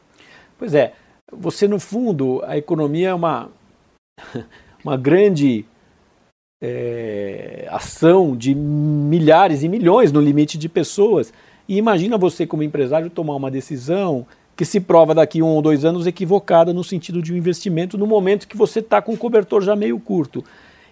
Pois 0.57 0.74
é 0.74 0.93
você 1.32 1.68
no 1.68 1.80
fundo, 1.80 2.42
a 2.46 2.58
economia 2.58 3.10
é 3.10 3.13
uma, 3.13 3.50
uma 4.84 4.98
grande 4.98 5.65
é, 6.62 7.68
ação 7.70 8.36
de 8.36 8.56
milhares 8.56 9.63
e 9.63 9.70
milhões 9.70 10.12
no 10.12 10.22
limite 10.22 10.58
de 10.58 10.70
pessoas. 10.70 11.34
E 11.68 11.77
imagina 11.77 12.18
você, 12.18 12.46
como 12.46 12.63
empresário, 12.63 13.10
tomar 13.10 13.36
uma 13.36 13.51
decisão 13.51 14.25
que 14.56 14.65
se 14.65 14.80
prova 14.80 15.15
daqui 15.15 15.42
um 15.42 15.48
ou 15.48 15.62
dois 15.62 15.84
anos 15.84 16.06
equivocada 16.06 16.72
no 16.72 16.84
sentido 16.84 17.22
de 17.22 17.34
um 17.34 17.38
investimento 17.38 17.98
no 17.98 18.06
momento 18.06 18.48
que 18.48 18.56
você 18.56 18.80
está 18.80 19.01
com 19.01 19.13
o 19.13 19.18
cobertor 19.18 19.62
já 19.62 19.75
meio 19.75 20.00
curto. 20.00 20.44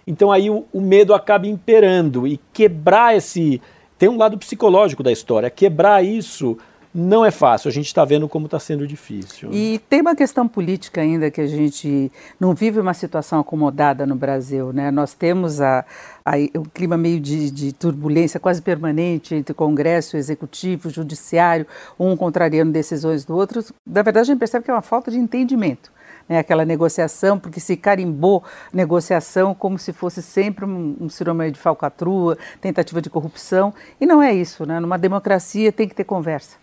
Então 0.06 0.32
aí 0.32 0.50
o, 0.50 0.66
o 0.72 0.80
medo 0.80 1.14
acaba 1.14 1.46
imperando 1.46 2.26
e 2.26 2.40
quebrar 2.52 3.16
esse. 3.16 3.62
Tem 3.96 4.08
um 4.08 4.16
lado 4.16 4.36
psicológico 4.36 5.02
da 5.02 5.12
história, 5.12 5.48
quebrar 5.48 6.04
isso 6.04 6.58
não 6.94 7.24
é 7.24 7.30
fácil, 7.30 7.68
a 7.68 7.72
gente 7.72 7.86
está 7.86 8.04
vendo 8.04 8.28
como 8.28 8.44
está 8.44 8.58
sendo 8.58 8.86
difícil. 8.86 9.48
E 9.50 9.80
tem 9.88 10.02
uma 10.02 10.14
questão 10.14 10.46
política 10.46 11.00
ainda 11.00 11.30
que 11.30 11.40
a 11.40 11.46
gente 11.46 12.12
não 12.38 12.54
vive 12.54 12.78
uma 12.78 12.92
situação 12.92 13.40
acomodada 13.40 14.04
no 14.04 14.14
Brasil. 14.14 14.74
Né? 14.74 14.90
Nós 14.90 15.14
temos 15.14 15.60
a, 15.60 15.86
a, 16.22 16.32
o 16.58 16.68
clima 16.68 16.98
meio 16.98 17.18
de, 17.18 17.50
de, 17.50 17.72
turbulência 17.72 18.38
quase 18.38 18.60
permanente 18.60 19.34
entre 19.34 19.54
Congresso, 19.54 20.18
Executivo, 20.18 20.90
Judiciário, 20.90 21.66
um 21.98 22.14
contrariando 22.14 22.72
decisões 22.72 23.24
do 23.24 23.34
outro. 23.34 23.64
Na 23.86 24.02
verdade, 24.02 24.24
a 24.24 24.32
gente 24.32 24.38
percebe 24.38 24.64
que 24.64 24.70
é 24.70 24.74
uma 24.74 24.82
falta 24.82 25.10
de 25.10 25.18
entendimento. 25.18 25.90
Né, 26.28 26.38
aquela 26.38 26.64
negociação, 26.64 27.36
porque 27.36 27.58
se 27.58 27.76
carimbou 27.76 28.44
negociação 28.72 29.56
como 29.56 29.76
se 29.76 29.92
fosse 29.92 30.22
sempre 30.22 30.64
um, 30.64 30.96
um 31.00 31.50
de 31.50 31.58
falcatrua, 31.58 32.38
tentativa 32.60 33.02
de 33.02 33.10
corrupção, 33.10 33.74
e 34.00 34.06
não 34.06 34.22
é 34.22 34.32
isso, 34.32 34.64
né? 34.64 34.78
Numa 34.78 34.96
democracia 34.96 35.72
tem 35.72 35.88
que 35.88 35.96
ter 35.96 36.04
conversa 36.04 36.56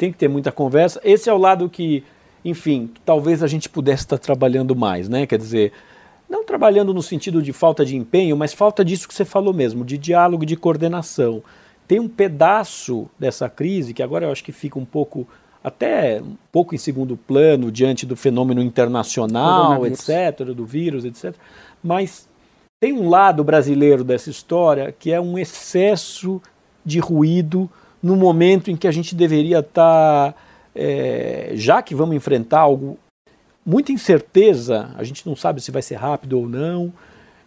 tem 0.00 0.10
que 0.10 0.16
ter 0.16 0.28
muita 0.28 0.50
conversa. 0.50 0.98
Esse 1.04 1.28
é 1.28 1.32
o 1.32 1.36
lado 1.36 1.68
que, 1.68 2.02
enfim, 2.42 2.90
talvez 3.04 3.42
a 3.42 3.46
gente 3.46 3.68
pudesse 3.68 4.04
estar 4.04 4.16
trabalhando 4.16 4.74
mais, 4.74 5.10
né? 5.10 5.26
Quer 5.26 5.36
dizer, 5.36 5.72
não 6.26 6.42
trabalhando 6.42 6.94
no 6.94 7.02
sentido 7.02 7.42
de 7.42 7.52
falta 7.52 7.84
de 7.84 7.96
empenho, 7.96 8.34
mas 8.34 8.54
falta 8.54 8.82
disso 8.82 9.06
que 9.06 9.12
você 9.12 9.26
falou 9.26 9.52
mesmo, 9.52 9.84
de 9.84 9.98
diálogo, 9.98 10.46
de 10.46 10.56
coordenação. 10.56 11.42
Tem 11.86 12.00
um 12.00 12.08
pedaço 12.08 13.10
dessa 13.18 13.46
crise 13.50 13.92
que 13.92 14.02
agora 14.02 14.24
eu 14.24 14.32
acho 14.32 14.42
que 14.42 14.52
fica 14.52 14.78
um 14.78 14.86
pouco 14.86 15.28
até 15.62 16.22
um 16.22 16.34
pouco 16.50 16.74
em 16.74 16.78
segundo 16.78 17.14
plano 17.14 17.70
diante 17.70 18.06
do 18.06 18.16
fenômeno 18.16 18.62
internacional, 18.62 19.84
etc, 19.84 20.46
do 20.56 20.64
vírus, 20.64 21.04
etc. 21.04 21.34
Mas 21.82 22.26
tem 22.80 22.94
um 22.94 23.10
lado 23.10 23.44
brasileiro 23.44 24.02
dessa 24.02 24.30
história 24.30 24.94
que 24.98 25.12
é 25.12 25.20
um 25.20 25.38
excesso 25.38 26.40
de 26.86 26.98
ruído 27.00 27.68
no 28.02 28.16
momento 28.16 28.70
em 28.70 28.76
que 28.76 28.88
a 28.88 28.90
gente 28.90 29.14
deveria 29.14 29.60
estar, 29.60 30.32
tá, 30.32 30.34
é, 30.74 31.52
já 31.54 31.82
que 31.82 31.94
vamos 31.94 32.16
enfrentar 32.16 32.60
algo, 32.60 32.98
muita 33.64 33.92
incerteza, 33.92 34.90
a 34.96 35.04
gente 35.04 35.26
não 35.26 35.36
sabe 35.36 35.60
se 35.60 35.70
vai 35.70 35.82
ser 35.82 35.96
rápido 35.96 36.38
ou 36.38 36.48
não. 36.48 36.92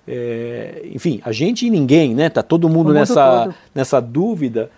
É, 0.07 0.81
enfim, 0.91 1.22
a 1.24 1.31
gente 1.31 1.65
e 1.65 1.69
ninguém, 1.69 2.13
né? 2.13 2.29
Tá 2.29 2.43
todo 2.43 2.67
mundo, 2.67 2.88
mundo 2.88 2.93
nessa, 2.93 3.55
nessa 3.74 4.01
dúvida. 4.01 4.69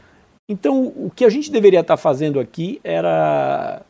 Então, 0.48 0.94
o 0.96 1.12
que 1.14 1.26
a 1.26 1.30
gente 1.30 1.52
deveria 1.52 1.80
estar 1.80 1.98
tá 1.98 2.02
fazendo 2.02 2.40
aqui 2.40 2.80
era 2.84 3.82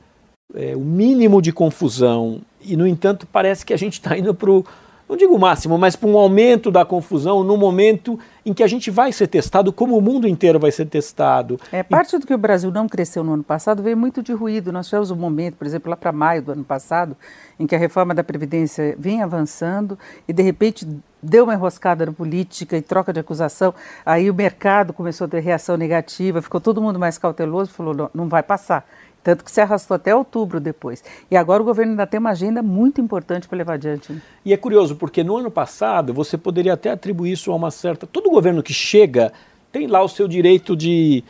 é, 0.54 0.76
o 0.76 0.80
mínimo 0.80 1.42
de 1.42 1.52
confusão. 1.52 2.42
E, 2.62 2.78
no 2.78 2.88
entanto, 2.88 3.28
parece 3.32 3.66
que 3.66 3.74
a 3.74 3.78
gente 3.78 3.94
está 3.94 4.18
indo 4.18 4.34
para 4.34 4.50
o 4.50 4.66
não 5.08 5.16
digo 5.16 5.36
o 5.36 5.40
máximo, 5.40 5.78
mas 5.78 5.96
para 5.96 6.10
um 6.10 6.18
aumento 6.18 6.72
da 6.72 6.84
confusão 6.84 7.44
no 7.44 7.56
momento 7.56 8.20
em 8.46 8.54
que 8.54 8.62
a 8.62 8.68
gente 8.68 8.92
vai 8.92 9.12
ser 9.12 9.28
testado, 9.28 9.74
como 9.74 9.98
o 9.98 10.02
mundo 10.02 10.28
inteiro 10.28 10.60
vai 10.60 10.72
ser 10.72 10.86
testado. 10.86 11.60
É, 11.72 11.82
parte 11.82 12.18
do 12.18 12.28
que 12.28 12.34
o 12.34 12.38
Brasil 12.38 12.70
não 12.70 12.88
cresceu 12.88 13.24
no 13.24 13.34
ano 13.34 13.44
passado 13.44 13.82
veio 13.82 13.98
muito 13.98 14.22
de 14.22 14.34
ruído. 14.34 14.72
Nós 14.72 14.86
tivemos 14.88 15.10
um 15.10 15.16
momento, 15.16 15.56
por 15.56 15.66
exemplo, 15.66 15.90
lá 15.90 15.96
para 15.96 16.12
maio 16.12 16.44
do 16.44 16.52
ano 16.52 16.64
passado, 16.64 17.18
em 17.60 17.66
que 17.66 17.76
a 17.76 17.80
reforma 17.80 18.14
da 18.14 18.24
Previdência 18.24 18.96
vinha 19.00 19.24
avançando 19.24 19.98
e, 20.28 20.34
de 20.34 20.44
repente, 20.44 20.88
deu 21.22 21.46
uma 21.46 21.56
enroscada 21.56 22.06
na 22.06 22.12
política 22.12 22.78
e 22.78 22.82
troca 22.82 23.12
de 23.12 23.20
acusação. 23.20 23.74
Aí 24.06 24.30
o 24.30 24.34
mercado 24.34 24.94
começou 24.94 25.26
a 25.26 25.28
ter 25.28 25.40
reação 25.40 25.76
negativa, 25.76 26.42
ficou 26.42 26.62
todo 26.62 26.82
mundo 26.82 27.00
mais 27.00 27.18
cauteloso, 27.18 27.72
falou: 27.72 27.96
não, 27.96 28.10
não 28.14 28.30
vai 28.30 28.44
passar. 28.44 28.88
Tanto 29.26 29.44
que 29.44 29.52
se 29.52 29.60
arrastou 29.60 29.96
até 29.96 30.16
outubro 30.16 30.60
depois. 30.60 31.04
E 31.32 31.36
agora 31.36 31.64
o 31.64 31.66
governo 31.66 31.94
ainda 31.94 32.06
tem 32.06 32.20
uma 32.20 32.30
agenda 32.30 32.62
muito 32.62 33.02
importante 33.02 33.48
para 33.48 33.58
levar 33.58 33.74
adiante. 33.74 34.14
Né? 34.14 34.22
E 34.46 34.54
é 34.54 34.58
curioso, 34.58 34.96
porque 34.96 35.24
no 35.24 35.36
ano 35.36 35.50
passado 35.50 36.14
você 36.14 36.38
poderia 36.38 36.74
até 36.74 36.92
atribuir 36.92 37.32
isso 37.32 37.52
a 37.52 37.56
uma 37.56 37.72
certa. 37.72 38.06
Todo 38.06 38.30
governo 38.30 38.62
que 38.62 38.72
chega 38.72 39.34
tem 39.72 39.88
lá 39.88 40.04
o 40.04 40.08
seu 40.08 40.28
direito 40.28 40.76
de 40.76 41.24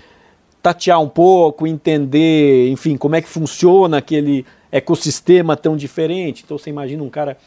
tatear 0.61 1.01
um 1.01 1.07
pouco, 1.07 1.65
entender, 1.65 2.69
enfim, 2.69 2.97
como 2.97 3.15
é 3.15 3.21
que 3.21 3.29
funciona 3.29 3.99
aquele 3.99 4.45
ecossistema 4.69 5.55
tão 5.55 5.77
diferente. 5.77 6.43
Então 6.43 6.57
você 6.57 6.69
imagina 6.69 7.01
um 7.01 7.09
cara 7.09 7.37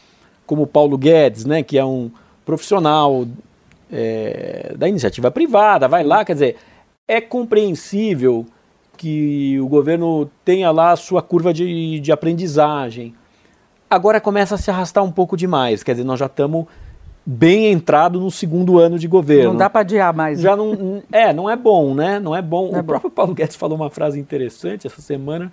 como 0.47 0.63
o 0.63 0.67
Paulo 0.67 0.97
Guedes, 0.97 1.45
né, 1.45 1.61
que 1.61 1.77
é 1.77 1.85
um 1.85 2.09
profissional 2.43 3.27
é, 3.91 4.73
da 4.75 4.89
iniciativa 4.89 5.29
privada, 5.29 5.87
vai 5.87 6.03
lá, 6.03 6.25
quer 6.25 6.33
dizer, 6.33 6.55
é 7.07 7.21
compreensível 7.21 8.47
que 8.99 9.57
o 9.61 9.67
governo 9.69 10.29
tenha 10.43 10.69
lá 10.71 10.91
a 10.91 10.95
sua 10.97 11.21
curva 11.21 11.53
de, 11.53 12.01
de 12.01 12.11
aprendizagem. 12.11 13.15
Agora 13.89 14.19
começa 14.19 14.55
a 14.55 14.57
se 14.57 14.69
arrastar 14.69 15.05
um 15.05 15.11
pouco 15.11 15.37
demais, 15.37 15.81
quer 15.81 15.93
dizer, 15.93 16.03
nós 16.03 16.19
já 16.19 16.25
estamos 16.25 16.65
bem 17.25 17.71
entrado 17.71 18.19
no 18.19 18.29
segundo 18.29 18.77
ano 18.77 18.99
de 18.99 19.07
governo. 19.07 19.51
Não 19.51 19.57
dá 19.57 19.69
para 19.69 19.81
adiar 19.81 20.13
mais. 20.13 20.41
Já 20.41 20.53
não, 20.53 21.01
é, 21.13 21.31
não 21.31 21.49
é 21.49 21.55
bom, 21.55 21.95
né? 21.95 22.19
Não 22.19 22.35
é 22.35 22.41
bom. 22.41 22.71
Não 22.71 22.73
o 22.73 22.79
é 22.79 22.83
próprio 22.83 23.09
bom. 23.09 23.15
Paulo 23.15 23.33
Guedes 23.33 23.55
falou 23.55 23.77
uma 23.77 23.89
frase 23.89 24.19
interessante 24.19 24.85
essa 24.85 25.01
semana. 25.01 25.49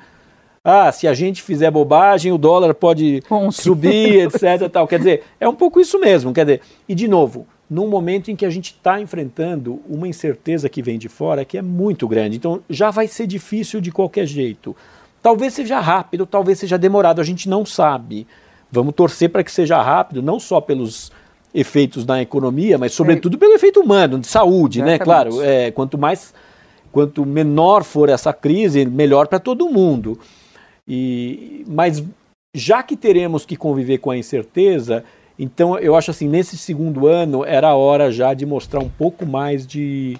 Ah, 0.64 0.90
se 0.90 1.06
a 1.06 1.14
gente 1.14 1.40
fizer 1.40 1.70
bobagem, 1.70 2.32
o 2.32 2.38
dólar 2.38 2.74
pode 2.74 3.22
subir, 3.52 4.26
etc. 4.26 4.68
Tal. 4.68 4.88
Quer 4.88 4.98
dizer, 4.98 5.22
é 5.38 5.48
um 5.48 5.54
pouco 5.54 5.78
isso 5.78 6.00
mesmo. 6.00 6.32
Quer 6.32 6.44
dizer, 6.46 6.60
e 6.88 6.96
de 6.96 7.06
novo, 7.06 7.46
num 7.68 7.88
momento 7.88 8.30
em 8.30 8.37
que 8.37 8.46
a 8.46 8.50
gente 8.50 8.66
está 8.66 9.00
enfrentando 9.00 9.80
uma 9.88 10.06
incerteza 10.06 10.68
que 10.68 10.80
vem 10.80 10.99
de 10.99 11.08
fora 11.08 11.44
que 11.44 11.58
é 11.58 11.62
muito 11.62 12.06
grande. 12.06 12.37
Então 12.37 12.62
já 12.70 12.90
vai 12.90 13.08
ser 13.08 13.26
difícil 13.26 13.80
de 13.80 13.90
qualquer 13.90 14.26
jeito. 14.26 14.75
Talvez 15.20 15.54
seja 15.54 15.80
rápido, 15.80 16.25
talvez 16.25 16.58
seja 16.58 16.78
demorado, 16.78 17.20
a 17.20 17.25
gente 17.25 17.49
não 17.49 17.66
sabe. 17.66 18.26
Vamos 18.70 18.94
torcer 18.94 19.30
para 19.30 19.42
que 19.42 19.50
seja 19.50 19.82
rápido, 19.82 20.23
não 20.23 20.38
só 20.38 20.61
pelos 20.61 21.11
efeitos 21.52 22.04
na 22.04 22.20
economia, 22.20 22.76
mas 22.78 22.92
sobretudo 22.92 23.37
é. 23.37 23.40
pelo 23.40 23.54
efeito 23.54 23.80
humano, 23.80 24.18
de 24.18 24.26
saúde, 24.26 24.82
né? 24.82 24.96
Exatamente. 24.96 25.35
né? 25.35 25.38
Claro, 25.38 25.42
é, 25.42 25.70
quanto 25.70 25.96
mais, 25.96 26.35
quanto 26.92 27.25
menor 27.25 27.82
for 27.82 28.08
essa 28.08 28.32
crise, 28.32 28.85
melhor 28.85 29.26
para 29.26 29.38
todo 29.38 29.68
mundo. 29.68 30.18
E, 30.87 31.64
mas 31.66 32.04
já 32.54 32.82
que 32.82 32.96
teremos 32.96 33.44
que 33.44 33.56
conviver 33.56 33.99
com 33.99 34.11
a 34.11 34.16
incerteza, 34.16 35.02
então, 35.38 35.78
eu 35.78 35.95
acho 35.95 36.11
assim, 36.11 36.28
nesse 36.28 36.57
segundo 36.57 37.07
ano 37.07 37.45
era 37.45 37.69
a 37.69 37.75
hora 37.75 38.11
já 38.11 38.33
de 38.33 38.47
mostrar 38.47 38.81
um 38.81 38.88
pouco 38.88 39.26
mais 39.26 39.66
de, 39.66 40.19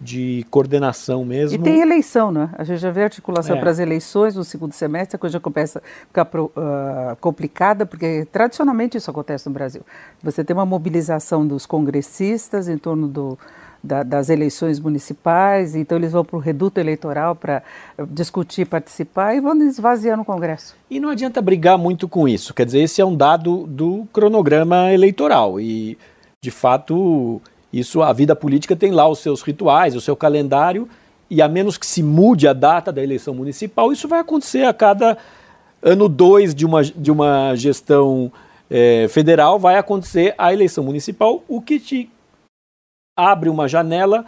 de 0.00 0.46
coordenação 0.48 1.24
mesmo. 1.24 1.58
E 1.58 1.62
tem 1.62 1.80
eleição, 1.80 2.30
né? 2.30 2.50
A 2.56 2.62
gente 2.62 2.78
já 2.78 2.90
vê 2.90 3.02
articulação 3.02 3.56
é. 3.56 3.60
para 3.60 3.70
as 3.70 3.80
eleições 3.80 4.36
no 4.36 4.44
segundo 4.44 4.72
semestre, 4.72 5.16
a 5.16 5.18
coisa 5.18 5.34
já 5.34 5.40
começa 5.40 5.80
a 5.80 6.06
ficar 6.06 6.28
uh, 6.38 7.16
complicada, 7.20 7.84
porque 7.84 8.26
tradicionalmente 8.30 8.96
isso 8.96 9.10
acontece 9.10 9.48
no 9.48 9.52
Brasil. 9.52 9.82
Você 10.22 10.44
tem 10.44 10.54
uma 10.54 10.66
mobilização 10.66 11.44
dos 11.44 11.66
congressistas 11.66 12.68
em 12.68 12.78
torno 12.78 13.08
do, 13.08 13.36
da, 13.84 14.02
das 14.02 14.30
eleições 14.30 14.80
municipais, 14.80 15.74
então 15.76 15.98
eles 15.98 16.12
vão 16.12 16.24
para 16.24 16.36
o 16.36 16.40
reduto 16.40 16.80
eleitoral 16.80 17.36
para 17.36 17.62
discutir, 18.08 18.64
participar 18.64 19.34
e 19.34 19.40
vão 19.40 19.54
esvaziando 19.62 20.22
o 20.22 20.24
Congresso. 20.24 20.74
E 20.90 20.98
não 20.98 21.10
adianta 21.10 21.42
brigar 21.42 21.76
muito 21.76 22.08
com 22.08 22.26
isso, 22.26 22.54
quer 22.54 22.64
dizer, 22.64 22.80
esse 22.80 23.00
é 23.00 23.04
um 23.04 23.14
dado 23.14 23.66
do 23.66 24.06
cronograma 24.10 24.90
eleitoral 24.90 25.60
e, 25.60 25.98
de 26.40 26.50
fato, 26.50 27.42
isso 27.70 28.02
a 28.02 28.12
vida 28.12 28.34
política 28.34 28.74
tem 28.74 28.90
lá 28.90 29.06
os 29.06 29.18
seus 29.18 29.42
rituais, 29.42 29.94
o 29.94 30.00
seu 30.00 30.16
calendário 30.16 30.88
e 31.28 31.42
a 31.42 31.48
menos 31.48 31.76
que 31.76 31.86
se 31.86 32.02
mude 32.02 32.48
a 32.48 32.54
data 32.54 32.90
da 32.90 33.02
eleição 33.02 33.34
municipal, 33.34 33.92
isso 33.92 34.08
vai 34.08 34.20
acontecer 34.20 34.64
a 34.64 34.72
cada 34.72 35.18
ano 35.82 36.08
2 36.08 36.54
de 36.54 36.64
uma, 36.64 36.82
de 36.82 37.10
uma 37.10 37.54
gestão 37.54 38.32
é, 38.70 39.06
federal, 39.08 39.58
vai 39.58 39.76
acontecer 39.76 40.34
a 40.38 40.52
eleição 40.52 40.82
municipal, 40.82 41.44
o 41.46 41.60
que 41.60 41.78
te 41.78 42.10
abre 43.16 43.48
uma 43.48 43.68
janela, 43.68 44.24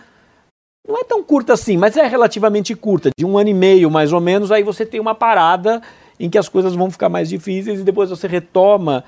não 0.86 0.98
é 0.98 1.04
tão 1.04 1.22
curta 1.22 1.52
assim, 1.52 1.76
mas 1.76 1.96
é 1.96 2.06
relativamente 2.06 2.74
curta, 2.74 3.10
de 3.16 3.24
um 3.24 3.36
ano 3.36 3.50
e 3.50 3.54
meio 3.54 3.90
mais 3.90 4.12
ou 4.12 4.20
menos, 4.20 4.52
aí 4.52 4.62
você 4.62 4.86
tem 4.86 5.00
uma 5.00 5.14
parada 5.14 5.82
em 6.18 6.30
que 6.30 6.38
as 6.38 6.48
coisas 6.48 6.74
vão 6.74 6.90
ficar 6.90 7.08
mais 7.08 7.28
difíceis 7.28 7.80
e 7.80 7.84
depois 7.84 8.10
você 8.10 8.26
retoma 8.26 9.04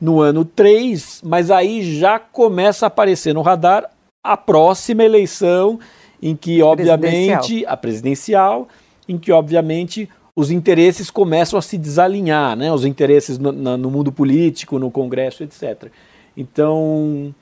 no 0.00 0.20
ano 0.20 0.44
3, 0.44 1.22
mas 1.24 1.50
aí 1.50 1.98
já 1.98 2.18
começa 2.18 2.86
a 2.86 2.88
aparecer 2.88 3.34
no 3.34 3.42
radar 3.42 3.90
a 4.24 4.36
próxima 4.36 5.04
eleição 5.04 5.78
em 6.20 6.34
que 6.34 6.62
obviamente 6.62 7.36
presidencial. 7.36 7.72
a 7.72 7.76
presidencial, 7.76 8.68
em 9.08 9.18
que 9.18 9.32
obviamente 9.32 10.08
os 10.34 10.50
interesses 10.50 11.10
começam 11.10 11.58
a 11.58 11.62
se 11.62 11.76
desalinhar, 11.76 12.56
né? 12.56 12.72
Os 12.72 12.84
interesses 12.84 13.38
no, 13.38 13.50
no 13.50 13.90
mundo 13.90 14.12
político, 14.12 14.78
no 14.78 14.90
Congresso, 14.90 15.42
etc. 15.42 15.90
Então 16.36 17.34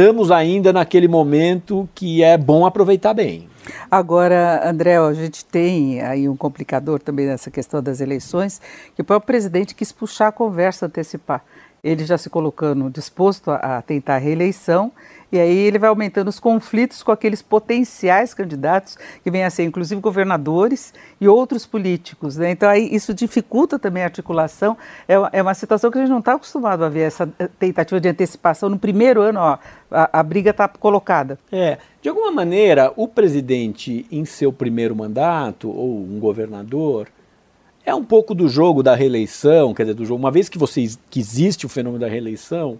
estamos 0.00 0.30
ainda 0.30 0.72
naquele 0.72 1.06
momento 1.06 1.86
que 1.94 2.22
é 2.22 2.38
bom 2.38 2.64
aproveitar 2.64 3.12
bem. 3.12 3.50
Agora, 3.90 4.66
André, 4.66 4.96
a 4.96 5.12
gente 5.12 5.44
tem 5.44 6.00
aí 6.00 6.26
um 6.26 6.34
complicador 6.34 7.00
também 7.00 7.26
nessa 7.26 7.50
questão 7.50 7.82
das 7.82 8.00
eleições, 8.00 8.62
que 8.96 9.02
o 9.02 9.04
próprio 9.04 9.26
presidente 9.26 9.74
quis 9.74 9.92
puxar 9.92 10.28
a 10.28 10.32
conversa, 10.32 10.86
antecipar. 10.86 11.44
Ele 11.82 12.04
já 12.04 12.18
se 12.18 12.28
colocando 12.28 12.90
disposto 12.90 13.50
a, 13.50 13.78
a 13.78 13.82
tentar 13.82 14.16
a 14.16 14.18
reeleição 14.18 14.92
e 15.32 15.38
aí 15.38 15.56
ele 15.56 15.78
vai 15.78 15.88
aumentando 15.88 16.28
os 16.28 16.40
conflitos 16.40 17.02
com 17.02 17.12
aqueles 17.12 17.40
potenciais 17.40 18.34
candidatos, 18.34 18.98
que 19.22 19.30
vêm 19.30 19.44
a 19.44 19.50
ser 19.50 19.62
inclusive 19.62 20.00
governadores 20.00 20.92
e 21.20 21.28
outros 21.28 21.64
políticos. 21.64 22.36
Né? 22.36 22.50
Então 22.50 22.68
aí 22.68 22.88
isso 22.92 23.14
dificulta 23.14 23.78
também 23.78 24.02
a 24.02 24.06
articulação. 24.06 24.76
É, 25.08 25.14
é 25.32 25.42
uma 25.42 25.54
situação 25.54 25.90
que 25.90 25.98
a 25.98 26.00
gente 26.00 26.10
não 26.10 26.18
está 26.18 26.34
acostumado 26.34 26.84
a 26.84 26.88
ver, 26.88 27.02
essa 27.02 27.32
eh, 27.38 27.48
tentativa 27.58 28.00
de 28.00 28.08
antecipação. 28.08 28.68
No 28.68 28.78
primeiro 28.78 29.22
ano, 29.22 29.38
ó, 29.38 29.58
a, 29.90 30.20
a 30.20 30.22
briga 30.22 30.50
está 30.50 30.66
colocada. 30.66 31.38
É, 31.52 31.78
de 32.02 32.08
alguma 32.08 32.32
maneira, 32.32 32.92
o 32.96 33.06
presidente, 33.06 34.06
em 34.10 34.24
seu 34.24 34.52
primeiro 34.52 34.96
mandato, 34.96 35.70
ou 35.70 36.02
um 36.02 36.18
governador, 36.18 37.08
é 37.84 37.94
um 37.94 38.04
pouco 38.04 38.34
do 38.34 38.48
jogo 38.48 38.82
da 38.82 38.94
reeleição, 38.94 39.74
quer 39.74 39.84
dizer, 39.84 39.94
do 39.94 40.04
jogo, 40.04 40.20
uma 40.20 40.30
vez 40.30 40.48
que, 40.48 40.58
você, 40.58 40.86
que 41.08 41.18
existe 41.18 41.66
o 41.66 41.68
fenômeno 41.68 42.00
da 42.00 42.08
reeleição, 42.08 42.78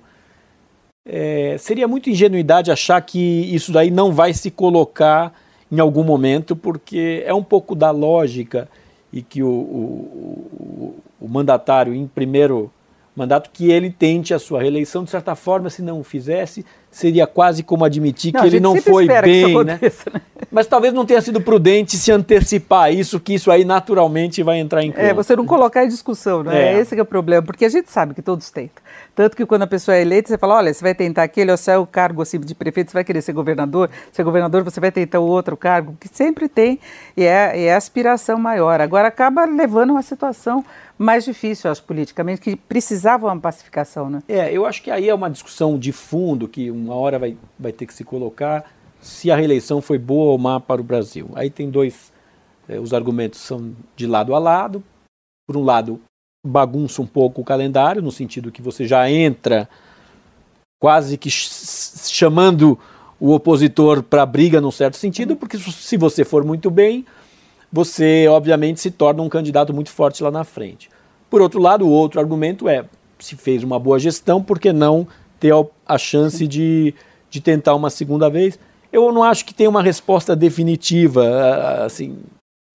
é, 1.05 1.57
seria 1.59 1.89
muito 1.89 2.11
ingenuidade 2.11 2.71
achar 2.71 3.01
que 3.01 3.19
isso 3.19 3.73
daí 3.73 3.91
não 3.91 4.13
vai 4.13 4.33
se 4.33 4.51
colocar 4.51 5.33
em 5.71 5.81
algum 5.81 6.05
momento, 6.05 6.55
porque 6.55 7.23
é 7.25 7.33
um 7.33 7.43
pouco 7.43 7.75
da 7.75 7.91
lógica 7.91 8.69
e 9.13 9.23
que 9.23 9.43
o, 9.43 9.49
o, 9.49 10.51
o, 10.61 10.95
o 11.21 11.29
mandatário, 11.29 11.95
em 11.95 12.07
primeiro 12.07 12.71
mandato, 13.15 13.51
que 13.53 13.71
ele 13.71 13.91
tente 13.91 14.35
a 14.35 14.39
sua 14.39 14.61
reeleição. 14.61 15.05
De 15.05 15.11
certa 15.11 15.35
forma, 15.35 15.71
se 15.71 15.83
não 15.83 16.01
o 16.01 16.05
fizesse, 16.05 16.65
seria 16.91 17.27
quase 17.27 17.63
como 17.63 17.85
admitir 17.85 18.33
não, 18.33 18.41
que 18.41 18.47
ele 18.47 18.61
não 18.61 18.77
foi 18.77 19.07
bem. 19.07 19.65
Né? 19.65 19.79
né? 19.81 19.93
Mas 20.51 20.67
talvez 20.67 20.93
não 20.93 21.07
tenha 21.07 21.21
sido 21.21 21.41
prudente 21.41 21.97
se 21.97 22.11
antecipar 22.11 22.93
isso, 22.93 23.21
que 23.21 23.35
isso 23.35 23.51
aí 23.51 23.65
naturalmente 23.65 24.43
vai 24.43 24.59
entrar 24.59 24.83
em 24.83 24.91
conta. 24.91 25.03
É, 25.03 25.15
você 25.15 25.37
não 25.37 25.47
colocar 25.47 25.85
em 25.85 25.89
discussão, 25.89 26.43
né? 26.43 26.75
É. 26.75 26.79
Esse 26.81 26.99
é 26.99 27.03
o 27.03 27.05
problema, 27.05 27.43
porque 27.43 27.65
a 27.65 27.69
gente 27.69 27.91
sabe 27.91 28.15
que 28.15 28.23
todos 28.23 28.51
tentam. 28.51 28.83
Tanto 29.15 29.37
que 29.37 29.47
quando 29.47 29.63
a 29.63 29.67
pessoa 29.67 29.97
é 29.97 30.03
eleita, 30.03 30.29
você 30.29 30.39
fala, 30.39 30.57
olha, 30.57 30.75
você 30.75 30.83
vai 30.83 30.95
tentar 30.95 31.23
aquele, 31.23 31.53
ou 31.53 31.57
se 31.57 31.71
é 31.71 31.79
o 31.79 31.87
cargo 31.87 32.23
assim, 32.23 32.41
de 32.41 32.55
prefeito, 32.55 32.91
você 32.91 32.95
vai 32.95 33.05
querer 33.05 33.23
ser 33.23 33.33
governador, 33.33 33.91
ser 34.11 34.25
governador, 34.25 34.65
você 34.65 34.81
vai 34.81 34.91
tentar 34.91 35.21
o 35.21 35.27
outro 35.27 35.57
cargo, 35.57 35.97
que 36.01 36.09
sempre 36.09 36.49
tem, 36.49 36.81
e 37.17 37.23
é, 37.23 37.67
é 37.67 37.75
a 37.75 37.77
aspiração 37.77 38.39
maior. 38.39 38.81
Agora 38.81 39.07
acaba 39.09 39.45
levando 39.45 39.91
uma 39.91 40.03
situação 40.03 40.65
mais 41.01 41.25
difícil, 41.25 41.71
acho, 41.71 41.83
politicamente, 41.83 42.43
que 42.43 42.55
precisava 42.55 43.27
uma 43.27 43.41
pacificação, 43.41 44.11
né? 44.11 44.23
É, 44.29 44.53
eu 44.53 44.67
acho 44.67 44.83
que 44.83 44.91
aí 44.91 45.09
é 45.09 45.15
uma 45.15 45.31
discussão 45.31 45.79
de 45.79 45.93
fundo 45.93 46.47
que 46.47 46.71
uma 46.71 46.95
hora 46.95 47.19
vai, 47.19 47.39
vai 47.59 47.73
ter 47.73 47.87
que 47.87 47.95
se 47.95 48.05
colocar 48.05 48.71
se 49.01 49.31
a 49.31 49.37
reeleição 49.37 49.81
foi 49.81 49.97
boa 49.97 50.33
ou 50.33 50.39
má 50.39 50.61
para 50.61 50.79
o 50.79 50.85
Brasil. 50.85 51.31
Aí 51.35 51.49
tem 51.49 51.71
dois, 51.71 52.13
é, 52.69 52.79
os 52.79 52.93
argumentos 52.93 53.41
são 53.41 53.75
de 53.97 54.07
lado 54.07 54.35
a 54.35 54.39
lado. 54.39 54.85
Por 55.49 55.57
um 55.57 55.65
lado, 55.65 55.99
bagunça 56.47 57.01
um 57.01 57.07
pouco 57.07 57.41
o 57.41 57.45
calendário, 57.45 58.03
no 58.03 58.13
sentido 58.13 58.53
que 58.53 58.61
você 58.61 58.87
já 58.87 59.11
entra 59.11 59.67
quase 60.79 61.17
que 61.17 61.31
chamando 61.31 62.79
o 63.19 63.33
opositor 63.33 64.03
para 64.03 64.27
briga 64.27 64.61
num 64.61 64.71
certo 64.71 64.99
sentido, 64.99 65.35
porque 65.35 65.57
se 65.57 65.97
você 65.97 66.25
for 66.27 66.45
muito 66.45 66.71
bem, 66.71 67.07
você 67.73 68.27
obviamente 68.29 68.81
se 68.81 68.91
torna 68.91 69.23
um 69.23 69.29
candidato 69.29 69.73
muito 69.73 69.91
forte 69.91 70.23
lá 70.23 70.31
na 70.31 70.45
frente. 70.45 70.91
Por 71.29 71.41
outro 71.41 71.61
lado, 71.61 71.87
o 71.87 71.91
outro 71.91 72.21
argumento 72.21 72.69
é: 72.69 72.85
se 73.19 73.37
fez 73.37 73.63
uma 73.63 73.79
boa 73.79 73.99
gestão, 73.99 74.43
por 74.43 74.59
que 74.59 74.73
não 74.73 75.07
ter 75.39 75.53
a 75.87 75.99
chance 75.99 76.47
de, 76.47 76.95
de 77.31 77.41
tentar 77.41 77.75
uma 77.75 77.91
segunda 77.91 78.29
vez? 78.29 78.59
Eu 78.93 79.13
não 79.13 79.23
acho 79.23 79.45
que 79.45 79.55
tenha 79.55 79.71
uma 79.71 79.83
resposta 79.83 80.35
definitiva, 80.35 81.85
assim, 81.85 82.19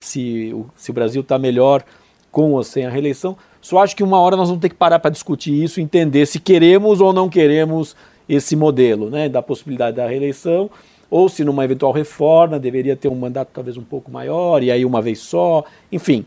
se 0.02 0.52
o, 0.54 0.66
se 0.76 0.92
o 0.92 0.94
Brasil 0.94 1.22
está 1.22 1.38
melhor 1.38 1.84
com 2.32 2.54
ou 2.54 2.64
sem 2.64 2.86
a 2.86 2.90
reeleição. 2.90 3.38
Só 3.62 3.80
acho 3.80 3.96
que 3.96 4.04
uma 4.04 4.20
hora 4.20 4.38
nós 4.38 4.48
vamos 4.48 4.62
ter 4.62 4.70
que 4.70 4.76
parar 4.76 5.00
para 5.00 5.12
discutir 5.12 5.64
isso, 5.64 5.82
entender 5.82 6.26
se 6.26 6.40
queremos 6.40 7.02
ou 7.02 7.12
não 7.12 7.28
queremos 7.28 7.96
esse 8.28 8.56
modelo, 8.56 9.10
né, 9.10 9.30
da 9.30 9.42
possibilidade 9.42 9.98
da 9.98 10.08
reeleição 10.08 10.70
ou 11.16 11.30
se 11.30 11.46
numa 11.46 11.64
eventual 11.64 11.94
reforma 11.94 12.60
deveria 12.60 12.94
ter 12.94 13.08
um 13.08 13.16
mandato 13.16 13.50
talvez 13.54 13.78
um 13.78 13.84
pouco 13.84 14.12
maior 14.12 14.62
e 14.62 14.70
aí 14.70 14.84
uma 14.84 15.02
vez 15.02 15.20
só, 15.20 15.64
enfim. 15.90 16.26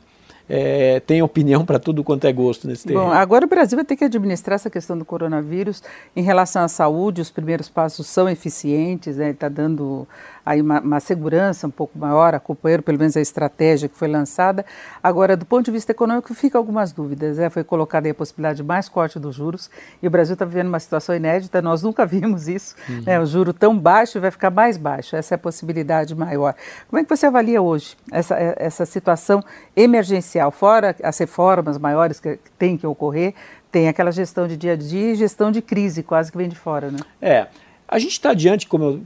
É, 0.51 1.01
tem 1.01 1.21
opinião 1.21 1.63
para 1.63 1.79
tudo 1.79 2.03
quanto 2.03 2.27
é 2.27 2.33
gosto 2.33 2.67
nesse 2.67 2.87
terreno. 2.87 3.05
Bom, 3.05 3.13
agora 3.13 3.45
o 3.45 3.49
Brasil 3.49 3.77
vai 3.77 3.85
ter 3.85 3.97
que 3.97 4.05
administrar 4.05 4.55
essa 4.55 4.71
questão 4.71 4.97
do 4.97 5.05
coronavírus 5.05 5.83
em 6.17 6.23
relação 6.23 6.63
à 6.63 6.69
saúde. 6.69 7.21
Os 7.21 7.31
primeiros 7.31 7.69
passos 7.69 8.07
são 8.07 8.27
eficientes, 8.27 9.19
né? 9.19 9.29
está 9.29 9.51
dando 9.51 10.09
aí 10.49 10.63
uma, 10.63 10.81
uma, 10.81 10.99
segurança 10.99 11.67
um 11.67 11.71
pouco 11.71 11.99
maior, 11.99 12.35
acompanhando 12.35 12.83
pelo 12.83 12.99
menos 12.99 13.15
a 13.19 13.21
estratégia 13.21 13.87
que 13.87 13.95
foi 13.99 14.09
lançada. 14.09 14.65
Agora, 15.03 15.37
do 15.37 15.45
ponto 15.45 15.67
de 15.67 15.71
vista 15.71 15.93
econômico, 15.93 16.33
fica 16.33 16.57
algumas 16.57 16.91
dúvidas. 16.91 17.37
Né? 17.37 17.51
Foi 17.51 17.63
colocada 17.63 18.07
aí 18.07 18.13
a 18.13 18.15
possibilidade 18.15 18.57
de 18.57 18.63
mais 18.63 18.89
corte 18.89 19.19
dos 19.19 19.35
juros 19.35 19.71
e 20.03 20.07
o 20.07 20.11
Brasil 20.11 20.33
está 20.33 20.47
vivendo 20.47 20.69
uma 20.69 20.81
situação 20.81 21.15
inédita, 21.15 21.61
nós 21.61 21.83
nunca 21.83 22.05
vimos 22.09 22.49
isso. 22.49 22.75
Uhum. 22.89 23.03
Né? 23.03 23.21
O 23.21 23.27
juro 23.27 23.53
tão 23.53 23.79
baixo 23.79 24.19
vai 24.21 24.31
ficar 24.31 24.49
mais 24.49 24.79
baixo, 24.79 25.17
essa 25.17 25.35
é 25.35 25.37
a 25.37 25.39
possibilidade 25.39 26.15
maior. 26.15 26.55
Como 26.89 26.99
é 26.99 27.05
que 27.05 27.15
você 27.15 27.27
avalia 27.27 27.61
hoje 27.61 27.95
essa, 28.11 28.35
essa 28.57 28.87
situação 28.87 29.45
emergencial, 29.77 30.51
fora 30.51 30.97
as 31.03 31.19
reformas 31.19 31.77
maiores 31.77 32.19
que 32.19 32.39
têm 32.59 32.79
que 32.79 32.87
ocorrer? 32.87 33.35
Tem 33.71 33.87
aquela 33.87 34.11
gestão 34.11 34.49
de 34.49 34.57
dia 34.57 34.73
a 34.73 34.77
dia 34.77 35.13
e 35.13 35.15
gestão 35.15 35.53
de 35.53 35.61
crise, 35.61 36.03
quase 36.03 36.33
que 36.33 36.39
vem 36.39 36.49
de 36.49 36.57
fora, 36.57 36.91
né? 36.91 36.99
É. 37.21 37.49
A 37.87 37.99
gente 37.99 38.13
está 38.13 38.33
diante, 38.33 38.67
como 38.67 38.85
eu 38.85 39.03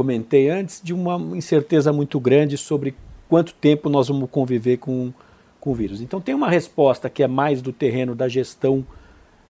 comentei 0.00 0.48
antes, 0.48 0.80
de 0.82 0.94
uma 0.94 1.16
incerteza 1.36 1.92
muito 1.92 2.18
grande 2.18 2.56
sobre 2.56 2.94
quanto 3.28 3.52
tempo 3.52 3.90
nós 3.90 4.08
vamos 4.08 4.30
conviver 4.30 4.78
com, 4.78 5.12
com 5.60 5.72
o 5.72 5.74
vírus. 5.74 6.00
Então, 6.00 6.22
tem 6.22 6.34
uma 6.34 6.48
resposta 6.48 7.10
que 7.10 7.22
é 7.22 7.28
mais 7.28 7.60
do 7.60 7.70
terreno 7.70 8.14
da 8.14 8.26
gestão 8.26 8.82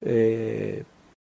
é, 0.02 0.82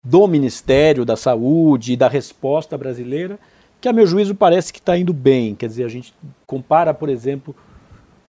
do 0.05 0.27
Ministério 0.27 1.05
da 1.05 1.15
Saúde 1.15 1.93
e 1.93 1.97
da 1.97 2.09
resposta 2.09 2.77
brasileira, 2.77 3.39
que, 3.81 3.89
a 3.89 3.93
meu 3.93 4.09
juízo, 4.09 4.35
parece 4.35 4.73
que 4.73 4.81
está 4.81 4.99
indo 4.99 5.13
bem. 5.13 5.55
Quer 5.55 5.69
dizer, 5.69 5.85
a 5.85 5.89
gente 5.89 6.13
compara, 6.45 6.93
por 6.93 7.09
exemplo, 7.09 7.55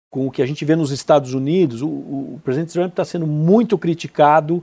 com 0.08 0.28
o 0.28 0.30
que 0.30 0.42
a 0.42 0.46
gente 0.46 0.64
vê 0.64 0.76
nos 0.76 0.92
Estados 0.92 1.34
Unidos, 1.34 1.82
o, 1.82 1.88
o 1.88 2.40
presidente 2.44 2.72
Trump 2.72 2.90
está 2.90 3.04
sendo 3.04 3.26
muito 3.26 3.76
criticado 3.76 4.62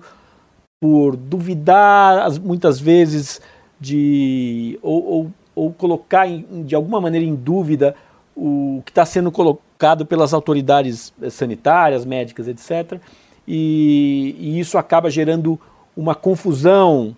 por 0.82 1.18
duvidar, 1.18 2.32
muitas 2.40 2.80
vezes, 2.80 3.42
de. 3.82 4.80
ou, 4.82 5.04
ou 5.04 5.32
ou 5.56 5.72
colocar 5.72 6.28
em, 6.28 6.64
de 6.64 6.76
alguma 6.76 7.00
maneira 7.00 7.26
em 7.26 7.34
dúvida 7.34 7.96
o 8.36 8.82
que 8.86 8.92
está 8.92 9.06
sendo 9.06 9.32
colocado 9.32 10.06
pelas 10.06 10.34
autoridades 10.34 11.14
eh, 11.22 11.30
sanitárias, 11.30 12.06
médicas, 12.06 12.48
etc. 12.48 13.00
E, 13.48 14.36
e 14.38 14.60
isso 14.60 14.78
acaba 14.78 15.10
gerando 15.10 15.60
uma 15.96 16.14
confusão 16.14 17.16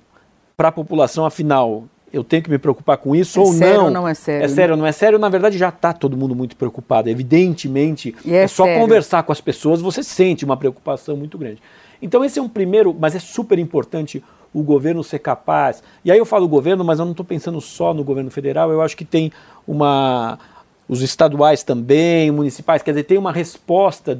para 0.55 0.67
a 0.67 0.71
população, 0.71 1.25
afinal, 1.25 1.85
eu 2.11 2.23
tenho 2.23 2.43
que 2.43 2.49
me 2.49 2.57
preocupar 2.57 2.97
com 2.97 3.15
isso 3.15 3.39
é 3.39 3.41
ou 3.41 3.53
sério 3.53 3.77
não? 3.77 3.85
Ou 3.85 3.91
não 3.91 4.07
é 4.07 4.13
sério? 4.13 4.45
É 4.45 4.47
sério 4.47 4.73
ou 4.73 4.79
não 4.79 4.85
é 4.85 4.91
sério? 4.91 5.19
Na 5.19 5.29
verdade, 5.29 5.57
já 5.57 5.69
está 5.69 5.93
todo 5.93 6.15
mundo 6.15 6.35
muito 6.35 6.55
preocupado. 6.55 7.09
Evidentemente, 7.09 8.15
é, 8.25 8.43
é, 8.43 8.47
só 8.47 8.63
sério. 8.63 8.81
conversar 8.81 9.23
com 9.23 9.31
as 9.31 9.41
pessoas, 9.41 9.81
você 9.81 10.03
sente 10.03 10.45
uma 10.45 10.55
preocupação 10.55 11.17
muito 11.17 11.37
grande. 11.37 11.61
Então, 12.01 12.23
esse 12.23 12.39
é 12.39 12.41
um 12.41 12.49
primeiro, 12.49 12.95
mas 12.97 13.15
é 13.15 13.19
super 13.19 13.57
importante 13.59 14.23
o 14.53 14.63
governo 14.63 15.03
ser 15.03 15.19
capaz. 15.19 15.83
E 16.03 16.11
aí 16.11 16.17
eu 16.17 16.25
falo 16.25 16.47
governo, 16.47 16.83
mas 16.83 16.99
eu 16.99 17.05
não 17.05 17.11
estou 17.11 17.25
pensando 17.25 17.59
só 17.61 17.93
no 17.93 18.03
governo 18.03 18.31
federal, 18.31 18.71
eu 18.71 18.81
acho 18.81 18.97
que 18.97 19.05
tem 19.05 19.31
uma. 19.67 20.39
Os 20.89 21.01
estaduais 21.01 21.63
também, 21.63 22.31
municipais, 22.31 22.81
quer 22.81 22.91
dizer, 22.91 23.03
tem 23.03 23.17
uma 23.17 23.33
resposta 23.33 24.17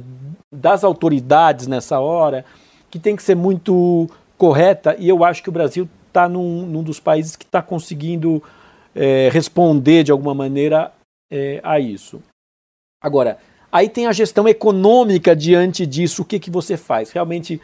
das 0.52 0.84
autoridades 0.84 1.66
nessa 1.66 1.98
hora 1.98 2.44
que 2.90 2.98
tem 2.98 3.16
que 3.16 3.22
ser 3.22 3.34
muito 3.34 4.08
correta, 4.36 4.94
e 4.98 5.08
eu 5.08 5.24
acho 5.24 5.42
que 5.42 5.48
o 5.48 5.52
Brasil 5.52 5.88
está 6.06 6.28
num, 6.28 6.66
num, 6.66 6.82
dos 6.82 7.00
países 7.00 7.36
que 7.36 7.44
está 7.44 7.60
conseguindo 7.60 8.42
é, 8.94 9.28
responder 9.32 10.04
de 10.04 10.12
alguma 10.12 10.34
maneira 10.34 10.92
é, 11.30 11.60
a 11.62 11.80
isso. 11.80 12.22
Agora, 13.02 13.38
aí 13.70 13.88
tem 13.88 14.06
a 14.06 14.12
gestão 14.12 14.48
econômica 14.48 15.34
diante 15.34 15.86
disso, 15.86 16.22
o 16.22 16.24
que, 16.24 16.38
que 16.38 16.50
você 16.50 16.76
faz? 16.76 17.10
Realmente 17.10 17.60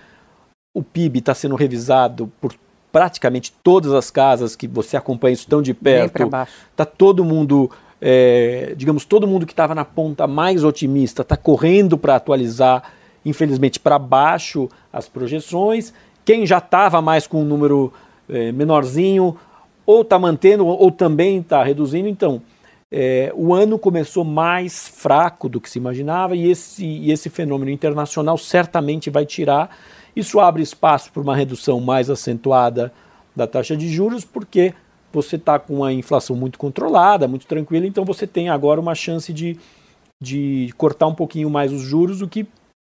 o 0.74 0.82
PIB 0.82 1.20
está 1.20 1.32
sendo 1.32 1.54
revisado 1.54 2.30
por 2.40 2.52
praticamente 2.90 3.52
todas 3.62 3.92
as 3.92 4.10
casas 4.10 4.54
que 4.54 4.68
você 4.68 4.96
acompanha 4.96 5.32
estão 5.32 5.62
de 5.62 5.72
perto. 5.72 6.28
Está 6.70 6.84
todo 6.84 7.24
mundo, 7.24 7.70
é, 8.00 8.74
digamos, 8.76 9.04
todo 9.04 9.26
mundo 9.26 9.46
que 9.46 9.52
estava 9.52 9.74
na 9.74 9.84
ponta 9.84 10.26
mais 10.26 10.64
otimista 10.64 11.22
está 11.22 11.36
correndo 11.36 11.96
para 11.96 12.16
atualizar, 12.16 12.92
infelizmente, 13.24 13.80
para 13.80 13.98
baixo 13.98 14.68
as 14.92 15.08
projeções. 15.08 15.94
Quem 16.24 16.44
já 16.46 16.58
estava 16.58 17.00
mais 17.00 17.26
com 17.26 17.42
um 17.42 17.44
número 17.44 17.92
é, 18.28 18.52
menorzinho, 18.52 19.36
ou 19.86 20.02
está 20.02 20.18
mantendo, 20.18 20.66
ou 20.66 20.90
também 20.90 21.38
está 21.38 21.62
reduzindo. 21.62 22.08
Então, 22.08 22.42
é, 22.90 23.32
o 23.34 23.52
ano 23.52 23.78
começou 23.78 24.24
mais 24.24 24.88
fraco 24.88 25.48
do 25.48 25.60
que 25.60 25.68
se 25.68 25.78
imaginava 25.78 26.36
e 26.36 26.48
esse, 26.48 26.84
e 26.84 27.10
esse 27.10 27.28
fenômeno 27.28 27.70
internacional 27.70 28.38
certamente 28.38 29.10
vai 29.10 29.26
tirar. 29.26 29.76
Isso 30.14 30.40
abre 30.40 30.62
espaço 30.62 31.12
para 31.12 31.22
uma 31.22 31.36
redução 31.36 31.80
mais 31.80 32.08
acentuada 32.08 32.92
da 33.34 33.46
taxa 33.46 33.76
de 33.76 33.88
juros, 33.88 34.24
porque 34.24 34.74
você 35.12 35.36
está 35.36 35.58
com 35.58 35.76
uma 35.76 35.92
inflação 35.92 36.36
muito 36.36 36.58
controlada, 36.58 37.28
muito 37.28 37.46
tranquila, 37.46 37.86
então 37.86 38.04
você 38.04 38.26
tem 38.26 38.48
agora 38.48 38.80
uma 38.80 38.94
chance 38.94 39.32
de, 39.32 39.56
de 40.20 40.72
cortar 40.76 41.06
um 41.06 41.14
pouquinho 41.14 41.48
mais 41.50 41.72
os 41.72 41.82
juros, 41.82 42.20
o 42.20 42.28
que 42.28 42.46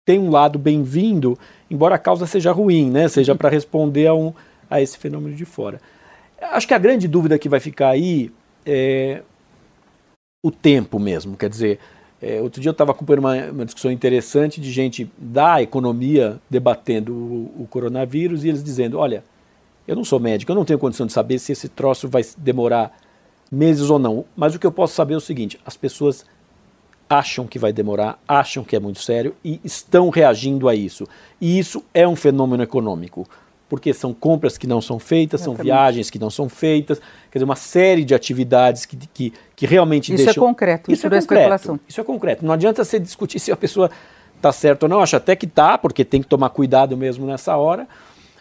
tem 0.06 0.20
um 0.20 0.30
lado 0.30 0.58
bem-vindo, 0.58 1.38
embora 1.70 1.96
a 1.96 2.00
causa 2.00 2.26
seja 2.26 2.52
ruim, 2.52 2.90
né? 2.90 3.08
seja 3.08 3.36
para 3.36 3.50
responder 3.50 4.08
a, 4.08 4.14
um, 4.14 4.34
a 4.70 4.82
esse 4.82 4.98
fenômeno 4.98 5.36
de 5.36 5.46
fora. 5.46 5.82
Acho 6.42 6.68
que 6.68 6.74
a 6.74 6.80
grande 6.80 7.08
dúvida 7.08 7.38
que 7.38 7.50
vai 7.50 7.60
ficar 7.60 7.90
aí 7.90 8.32
é 8.66 9.22
o 10.46 10.52
tempo 10.52 10.98
mesmo. 10.98 11.36
Quer 11.36 11.50
dizer, 11.50 11.80
é, 12.22 12.42
outro 12.42 12.60
dia 12.60 12.70
eu 12.70 12.72
estava 12.72 12.92
acompanhando 12.92 13.20
uma, 13.20 13.52
uma, 13.52 13.66
discussão 13.66 13.92
interessante 13.92 14.60
de 14.60 14.72
gente 14.72 15.12
da 15.18 15.62
economia 15.62 16.40
debatendo 16.50 17.14
o, 17.14 17.64
o, 17.64 17.68
coronavírus 17.70 18.44
e 18.44 18.50
eles 18.50 18.64
dizendo: 18.64 18.98
olha, 18.98 19.24
eu 19.88 19.96
não 19.96 20.04
sou 20.04 20.20
médico, 20.20 20.52
eu 20.52 20.56
não 20.56 20.66
tenho 20.66 20.80
condição 20.80 21.06
de 21.06 21.14
saber 21.14 21.38
se 21.38 21.52
esse 21.52 21.70
troço 21.70 22.08
vai 22.08 22.24
demorar 22.38 22.92
meses 23.52 23.90
ou 23.90 24.00
não, 24.00 24.26
mas 24.36 24.56
o 24.56 24.60
que 24.60 24.66
eu 24.66 24.72
posso 24.72 24.96
saber 24.96 25.14
é 25.14 25.18
o 25.18 25.22
seguinte: 25.22 25.60
as 25.64 25.78
pessoas 25.78 26.26
acham 27.10 27.46
que 27.46 27.60
vai 27.60 27.72
demorar, 27.72 28.20
acham 28.28 28.64
que 28.64 28.76
é 28.76 28.80
muito 28.80 29.00
sério 29.00 29.36
e 29.44 29.62
estão 29.64 30.10
reagindo 30.10 30.68
a 30.68 30.74
isso. 30.76 31.08
E 31.40 31.60
isso 31.60 31.84
é 31.94 32.08
um 32.08 32.16
fenômeno 32.16 32.64
econômico 32.64 33.28
porque 33.70 33.94
são 33.94 34.14
compras 34.14 34.58
que 34.58 34.66
não 34.66 34.82
são 34.82 35.00
feitas, 35.00 35.42
Exatamente. 35.42 35.58
são 35.58 35.66
viagens 35.66 36.10
que 36.10 36.20
não 36.20 36.30
são 36.30 36.48
feitas, 36.48 37.00
quer 37.32 37.40
dizer, 37.40 37.46
uma 37.46 37.56
série 37.56 38.06
de 38.06 38.16
atividades 38.16 38.86
que, 38.86 38.98
que, 39.14 39.34
que 39.56 39.66
realmente 39.66 40.14
isso 40.14 40.24
deixam... 40.24 40.32
Isso 40.32 40.40
é 40.40 40.48
concreto, 40.48 40.92
isso, 40.92 41.06
isso 41.06 41.14
é, 41.14 41.16
é 41.16 41.20
especulação. 41.20 41.80
Isso 41.88 42.02
é 42.02 42.04
concreto. 42.04 42.46
Não 42.46 42.54
adianta 42.54 42.84
você 42.84 43.00
discutir 43.00 43.40
se 43.40 43.52
a 43.52 43.58
pessoa 43.58 43.92
está 44.36 44.52
certa 44.52 44.86
ou 44.86 44.90
não, 44.90 45.02
acho 45.02 45.16
até 45.16 45.36
que 45.36 45.46
está, 45.46 45.78
porque 45.78 46.06
tem 46.06 46.22
que 46.22 46.28
tomar 46.28 46.50
cuidado 46.50 46.96
mesmo 46.96 47.26
nessa 47.26 47.58
hora, 47.58 47.88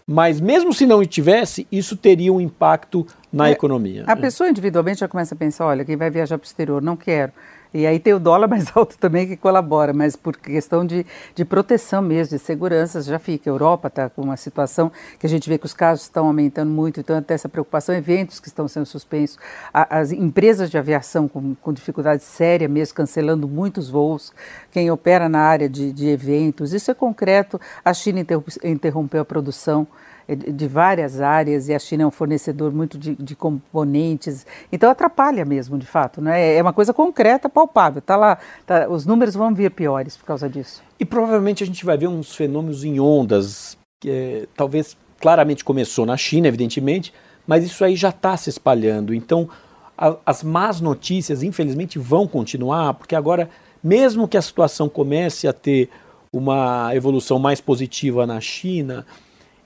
mas 0.07 0.41
mesmo 0.41 0.73
se 0.73 0.87
não 0.87 1.05
tivesse, 1.05 1.67
isso 1.73 1.97
teria 1.97 2.33
um 2.33 2.41
impacto 2.41 3.05
na 3.33 3.49
é, 3.49 3.53
economia. 3.53 4.05
A 4.07 4.15
pessoa 4.15 4.49
individualmente 4.49 5.01
já 5.01 5.09
começa 5.09 5.35
a 5.35 5.39
pensar, 5.39 5.67
olha, 5.67 5.85
quem 5.85 5.97
vai 5.97 6.11
viajar 6.11 6.39
para 6.39 6.45
o 6.45 6.47
exterior, 6.47 6.81
não 6.81 6.97
quero. 6.97 7.33
E 7.77 7.87
aí 7.87 7.99
tem 7.99 8.15
o 8.15 8.19
dólar 8.19 8.49
mais 8.49 8.73
alto 8.75 8.97
também 8.97 9.29
que 9.29 9.37
colabora, 9.37 9.93
mas 9.93 10.17
por 10.17 10.35
questão 10.35 10.87
de, 10.87 11.05
de 11.35 11.45
proteção 11.45 12.01
mesmo, 12.01 12.39
de 12.39 12.43
segurança, 12.43 13.03
já 13.03 13.19
fica. 13.19 13.51
A 13.51 13.53
Europa 13.53 13.89
está 13.89 14.09
com 14.09 14.23
uma 14.23 14.37
situação 14.39 14.91
que 15.19 15.27
a 15.27 15.29
gente 15.29 15.47
vê 15.47 15.59
que 15.59 15.67
os 15.67 15.75
casos 15.75 16.05
estão 16.05 16.27
aumentando 16.27 16.71
muito, 16.71 17.01
então 17.01 17.19
até 17.19 17.35
essa 17.35 17.51
preocupação, 17.51 17.95
eventos 17.95 18.41
que 18.41 18.49
estão 18.49 18.67
sendo 18.67 18.87
suspensos, 18.87 19.39
as 19.75 20.11
empresas 20.11 20.71
de 20.71 20.79
aviação 20.79 21.29
com, 21.29 21.55
com 21.57 21.71
dificuldade 21.71 22.23
séria 22.23 22.67
mesmo, 22.67 22.95
cancelando 22.95 23.47
muitos 23.47 23.91
voos, 23.91 24.33
quem 24.71 24.91
opera 24.91 25.29
na 25.29 25.41
área 25.41 25.69
de, 25.69 25.93
de 25.93 26.09
eventos, 26.09 26.73
isso 26.73 26.91
é 26.91 26.95
concreto. 26.95 27.61
A 27.85 27.93
China 27.93 28.25
interrompeu 28.65 29.21
a 29.21 29.25
produção 29.25 29.87
de 30.35 30.67
várias 30.67 31.21
áreas 31.21 31.69
e 31.69 31.75
a 31.75 31.79
China 31.79 32.03
é 32.03 32.07
um 32.07 32.11
fornecedor 32.11 32.73
muito 32.73 32.99
de, 32.99 33.15
de 33.15 33.37
componentes. 33.37 34.47
Então 34.73 34.91
atrapalha 34.91 35.45
mesmo, 35.45 35.79
de 35.79 35.87
fato. 35.87 36.21
Né? 36.21 36.57
É 36.57 36.63
uma 36.63 36.73
coisa 36.73 36.93
concreta, 36.93 37.49
palpável. 37.49 38.03
Tá 38.03 38.17
lá, 38.17 38.39
tá, 38.67 38.89
os 38.89 39.07
números 39.07 39.35
vão 39.35 39.55
vir 39.55 39.71
piores 39.71 40.17
por 40.17 40.25
causa 40.25 40.49
disso. 40.49 40.83
E 40.99 41.05
provavelmente 41.05 41.63
a 41.63 41.67
gente 41.67 41.85
vai 41.85 41.97
ver 41.97 42.09
uns 42.09 42.35
fenômenos 42.35 42.83
em 42.83 42.99
ondas, 42.99 43.79
que 44.01 44.11
é, 44.11 44.47
talvez 44.57 44.97
claramente 45.21 45.65
começou 45.65 46.05
na 46.05 46.17
China, 46.17 46.49
evidentemente, 46.49 47.13
mas 47.47 47.65
isso 47.65 47.85
aí 47.85 47.95
já 47.95 48.09
está 48.09 48.37
se 48.37 48.51
espalhando. 48.51 49.15
Então 49.15 49.49
a, 49.97 50.17
as 50.27 50.43
más 50.43 50.81
notícias, 50.81 51.43
infelizmente, 51.43 51.99
vão 51.99 52.27
continuar, 52.27 52.95
porque 52.95 53.15
agora, 53.15 53.49
mesmo 53.83 54.27
que 54.27 54.37
a 54.37 54.43
situação 54.43 54.89
comece 54.89 55.47
a 55.47 55.53
ter 55.53 55.89
uma 56.33 56.91
evolução 56.95 57.39
mais 57.39 57.61
positiva 57.61 58.27
na 58.27 58.41
China, 58.41 59.07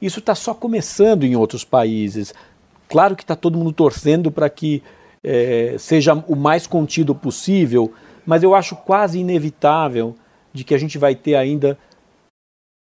isso 0.00 0.20
está 0.20 0.34
só 0.34 0.54
começando 0.54 1.24
em 1.24 1.36
outros 1.36 1.64
países. 1.64 2.34
Claro 2.88 3.14
que 3.14 3.22
está 3.22 3.36
todo 3.36 3.58
mundo 3.58 3.72
torcendo 3.72 4.30
para 4.30 4.48
que 4.48 4.82
é, 5.22 5.76
seja 5.78 6.14
o 6.26 6.34
mais 6.34 6.66
contido 6.66 7.14
possível, 7.14 7.92
mas 8.26 8.42
eu 8.42 8.54
acho 8.54 8.74
quase 8.76 9.18
inevitável 9.18 10.14
de 10.52 10.64
que 10.64 10.74
a 10.74 10.78
gente 10.78 10.98
vai 10.98 11.14
ter 11.14 11.34
ainda 11.34 11.78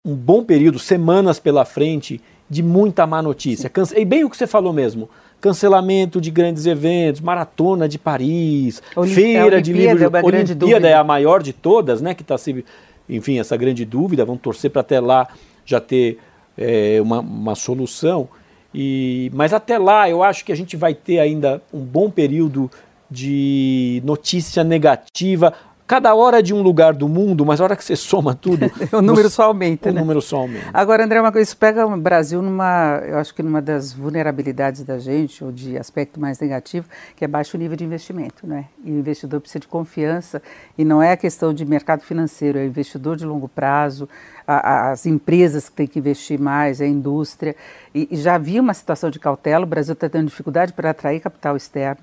um 0.04 0.14
bom 0.14 0.44
período, 0.44 0.78
semanas 0.78 1.40
pela 1.40 1.64
frente, 1.64 2.20
de 2.48 2.62
muita 2.62 3.06
má 3.06 3.20
notícia. 3.20 3.68
Cance... 3.68 3.98
E 3.98 4.04
bem 4.04 4.22
o 4.22 4.30
que 4.30 4.36
você 4.36 4.46
falou 4.46 4.72
mesmo. 4.72 5.10
Cancelamento 5.40 6.20
de 6.20 6.30
grandes 6.30 6.64
eventos, 6.64 7.20
maratona 7.20 7.88
de 7.88 7.98
Paris, 7.98 8.80
Olim... 8.94 9.12
feira 9.12 9.60
de 9.60 9.72
livros. 9.72 10.02
É 10.02 10.24
Olimpíada 10.24 10.88
é 10.88 10.94
a 10.94 11.02
maior 11.02 11.42
de 11.42 11.52
todas, 11.52 12.00
né? 12.00 12.14
Que 12.14 12.22
está 12.22 12.38
se. 12.38 12.64
Enfim, 13.08 13.38
essa 13.38 13.56
grande 13.56 13.84
dúvida. 13.84 14.24
Vamos 14.24 14.40
torcer 14.40 14.70
para 14.70 14.80
até 14.80 15.00
lá 15.00 15.26
já 15.64 15.80
ter 15.80 16.18
é, 16.56 17.00
uma, 17.00 17.20
uma 17.20 17.54
solução. 17.54 18.28
E, 18.74 19.30
mas 19.34 19.52
até 19.52 19.78
lá 19.78 20.08
eu 20.08 20.22
acho 20.22 20.44
que 20.44 20.52
a 20.52 20.56
gente 20.56 20.76
vai 20.76 20.94
ter 20.94 21.18
ainda 21.18 21.62
um 21.72 21.80
bom 21.80 22.10
período 22.10 22.70
de 23.10 24.02
notícia 24.04 24.64
negativa, 24.64 25.54
cada 25.86 26.14
hora 26.14 26.42
de 26.42 26.52
um 26.52 26.62
lugar 26.62 26.92
do 26.92 27.08
mundo, 27.08 27.46
mas 27.46 27.60
a 27.60 27.64
hora 27.64 27.76
que 27.76 27.84
você 27.84 27.94
soma 27.94 28.34
tudo. 28.34 28.70
o 28.92 29.00
número 29.00 29.30
só 29.30 29.44
aumenta. 29.44 29.90
O 29.90 29.92
né? 29.92 30.00
número 30.00 30.20
só 30.20 30.38
aumenta. 30.38 30.66
Agora, 30.72 31.04
André, 31.04 31.20
uma 31.20 31.30
coisa, 31.30 31.44
isso 31.44 31.56
pega 31.56 31.86
o 31.86 31.96
Brasil 31.96 32.42
numa, 32.42 33.00
eu 33.06 33.18
acho 33.18 33.34
que 33.34 33.42
numa 33.42 33.62
das 33.62 33.92
vulnerabilidades 33.92 34.82
da 34.82 34.98
gente, 34.98 35.44
ou 35.44 35.52
de 35.52 35.78
aspecto 35.78 36.18
mais 36.18 36.40
negativo, 36.40 36.88
que 37.14 37.24
é 37.24 37.28
baixo 37.28 37.56
nível 37.56 37.76
de 37.76 37.84
investimento. 37.84 38.46
Né? 38.46 38.66
E 38.84 38.90
o 38.90 38.98
investidor 38.98 39.40
precisa 39.40 39.60
de 39.60 39.68
confiança, 39.68 40.42
e 40.76 40.84
não 40.84 41.02
é 41.02 41.12
a 41.12 41.16
questão 41.16 41.54
de 41.54 41.64
mercado 41.64 42.02
financeiro, 42.02 42.58
é 42.58 42.62
o 42.62 42.66
investidor 42.66 43.16
de 43.16 43.24
longo 43.24 43.48
prazo, 43.48 44.08
a, 44.46 44.90
as 44.90 45.06
empresas 45.06 45.68
que 45.68 45.76
têm 45.76 45.86
que 45.86 45.98
investir 45.98 46.40
mais, 46.40 46.80
a 46.80 46.86
indústria. 46.86 47.54
E, 47.94 48.08
e 48.10 48.16
já 48.16 48.34
havia 48.34 48.60
uma 48.60 48.74
situação 48.74 49.08
de 49.10 49.20
cautela, 49.20 49.64
o 49.64 49.68
Brasil 49.68 49.92
está 49.92 50.08
tendo 50.08 50.26
dificuldade 50.26 50.72
para 50.72 50.90
atrair 50.90 51.20
capital 51.20 51.56
externo 51.56 52.00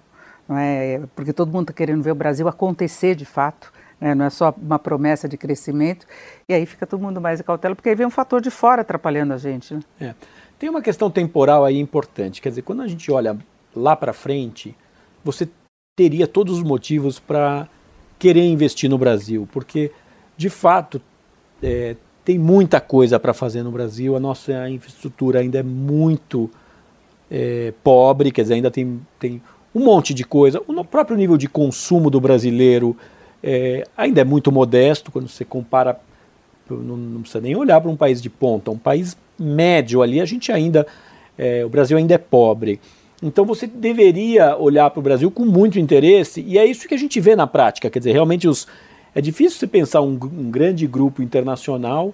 não 0.48 0.58
é? 0.58 1.02
porque 1.16 1.34
todo 1.34 1.52
mundo 1.52 1.64
está 1.64 1.74
querendo 1.74 2.04
ver 2.04 2.12
o 2.12 2.16
Brasil 2.16 2.48
acontecer 2.48 3.16
de 3.16 3.26
fato, 3.26 3.72
né? 4.04 4.16
não 4.16 4.26
é 4.26 4.30
só 4.30 4.54
uma 4.58 4.78
promessa 4.78 5.28
de 5.28 5.38
crescimento, 5.38 6.06
e 6.48 6.54
aí 6.54 6.66
fica 6.66 6.86
todo 6.86 7.02
mundo 7.02 7.22
mais 7.22 7.42
cautela, 7.42 7.76
porque 7.76 7.90
aí 7.90 7.96
vem 7.96 8.06
um 8.06 8.12
fator 8.12 8.42
de 8.42 8.50
fora 8.50 8.82
atrapalhando 8.82 9.34
a 9.34 9.38
gente. 9.38 9.74
Né? 9.74 9.80
É. 10.00 10.16
Tem 10.60 10.70
uma 10.70 10.82
questão 10.82 11.10
temporal 11.10 11.64
aí 11.64 11.80
importante, 11.80 12.42
quer 12.42 12.50
dizer, 12.50 12.62
quando 12.62 12.82
a 12.82 12.88
gente 12.88 13.12
olha 13.12 13.38
lá 13.76 13.96
para 13.96 14.14
frente, 14.14 14.76
você 15.24 15.48
teria 15.96 16.28
todos 16.28 16.58
os 16.58 16.64
motivos 16.64 17.20
para 17.20 17.68
querer 18.20 18.46
investir 18.46 18.90
no 18.90 18.98
Brasil, 18.98 19.48
porque 19.52 19.92
de 20.36 20.50
fato 20.50 21.02
é, 21.62 21.96
tem 22.26 22.38
muita 22.38 22.80
coisa 22.80 23.20
para 23.20 23.34
fazer 23.34 23.64
no 23.64 23.72
Brasil, 23.72 24.16
a 24.16 24.20
nossa 24.20 24.70
infraestrutura 24.70 25.40
ainda 25.40 25.60
é 25.60 25.64
muito 25.64 26.50
é, 27.30 27.74
pobre, 27.84 28.32
quer 28.32 28.44
dizer, 28.44 28.56
ainda 28.56 28.72
tem, 28.72 29.02
tem 29.20 29.42
um 29.74 29.84
monte 29.84 30.14
de 30.14 30.24
coisa. 30.24 30.62
O 30.68 30.86
próprio 30.86 31.18
nível 31.18 31.38
de 31.38 31.50
consumo 31.50 32.10
do 32.10 32.22
brasileiro 32.22 32.96
é, 33.44 33.84
ainda 33.98 34.22
é 34.22 34.24
muito 34.24 34.52
modesto 34.52 35.12
quando 35.12 35.28
você 35.28 35.44
compara. 35.44 36.00
Não, 36.70 36.96
não 36.96 37.22
precisa 37.22 37.42
nem 37.42 37.56
olhar 37.56 37.82
para 37.82 37.92
um 37.92 37.96
país 37.96 38.22
de 38.22 38.30
ponta, 38.30 38.72
um 38.72 38.78
país 38.78 39.18
médio 39.38 40.02
ali, 40.02 40.22
a 40.22 40.26
gente 40.26 40.52
ainda. 40.52 40.88
É, 41.38 41.66
o 41.66 41.70
Brasil 41.70 41.98
ainda 41.98 42.14
é 42.14 42.18
pobre. 42.18 42.80
Então 43.22 43.46
você 43.46 43.68
deveria 43.68 44.56
olhar 44.58 44.90
para 44.90 45.00
o 45.00 45.04
Brasil 45.04 45.30
com 45.32 45.46
muito 45.46 45.80
interesse, 45.80 46.42
e 46.42 46.58
é 46.58 46.66
isso 46.66 46.88
que 46.88 46.94
a 46.94 46.98
gente 46.98 47.20
vê 47.20 47.36
na 47.36 47.48
prática. 47.48 47.90
Quer 47.90 48.00
dizer, 48.00 48.12
realmente 48.12 48.48
os, 48.48 48.68
é 49.16 49.22
difícil 49.22 49.60
você 49.60 49.68
pensar 49.68 50.02
um, 50.02 50.14
um 50.14 50.50
grande 50.52 50.86
grupo 50.88 51.22
internacional 51.22 52.14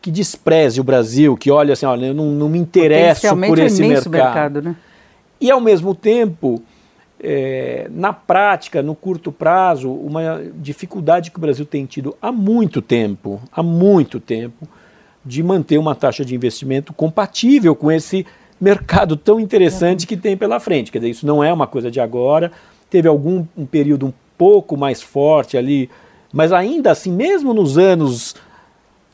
que 0.00 0.10
despreze 0.10 0.80
o 0.80 0.84
Brasil, 0.84 1.36
que 1.36 1.50
olha 1.50 1.72
assim, 1.72 1.86
olha, 1.86 2.06
eu 2.06 2.14
não, 2.14 2.26
não 2.26 2.48
me 2.48 2.58
interesso 2.58 3.36
por 3.36 3.58
esse 3.58 3.82
é 3.82 3.88
mercado. 3.88 4.10
mercado 4.10 4.62
né? 4.62 4.76
E 5.40 5.50
ao 5.50 5.60
mesmo 5.60 5.94
tempo, 5.94 6.62
é, 7.20 7.88
na 7.90 8.12
prática, 8.12 8.82
no 8.82 8.94
curto 8.94 9.32
prazo, 9.32 9.90
uma 9.90 10.42
dificuldade 10.54 11.30
que 11.30 11.38
o 11.38 11.40
Brasil 11.40 11.64
tem 11.64 11.86
tido 11.86 12.16
há 12.20 12.30
muito 12.30 12.82
tempo, 12.82 13.40
há 13.52 13.62
muito 13.62 14.20
tempo, 14.20 14.68
de 15.24 15.42
manter 15.42 15.78
uma 15.78 15.94
taxa 15.94 16.24
de 16.24 16.34
investimento 16.34 16.92
compatível 16.92 17.74
com 17.74 17.90
esse 17.90 18.26
mercado 18.60 19.16
tão 19.16 19.40
interessante 19.40 20.06
que 20.06 20.16
tem 20.16 20.36
pela 20.36 20.60
frente. 20.60 20.92
Quer 20.92 20.98
dizer, 20.98 21.10
isso 21.10 21.26
não 21.26 21.42
é 21.42 21.52
uma 21.52 21.66
coisa 21.66 21.90
de 21.90 22.00
agora. 22.00 22.52
Teve 22.90 23.08
algum 23.08 23.46
um 23.56 23.64
período 23.64 24.06
um 24.06 24.12
pouco 24.36 24.76
mais 24.76 25.00
forte 25.00 25.56
ali 25.56 25.88
Mas 26.32 26.52
ainda 26.52 26.90
assim, 26.90 27.12
mesmo 27.12 27.54
nos 27.54 27.78
anos 27.78 28.34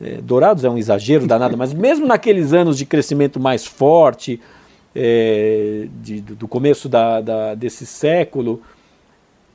é, 0.01 0.19
dourados 0.19 0.63
é 0.63 0.69
um 0.69 0.77
exagero 0.77 1.27
danado, 1.27 1.55
mas 1.55 1.71
mesmo 1.71 2.07
naqueles 2.07 2.51
anos 2.51 2.75
de 2.77 2.85
crescimento 2.85 3.39
mais 3.39 3.63
forte, 3.63 4.41
é, 4.95 5.87
de, 6.01 6.21
do 6.21 6.47
começo 6.47 6.89
da, 6.89 7.21
da, 7.21 7.55
desse 7.55 7.85
século, 7.85 8.61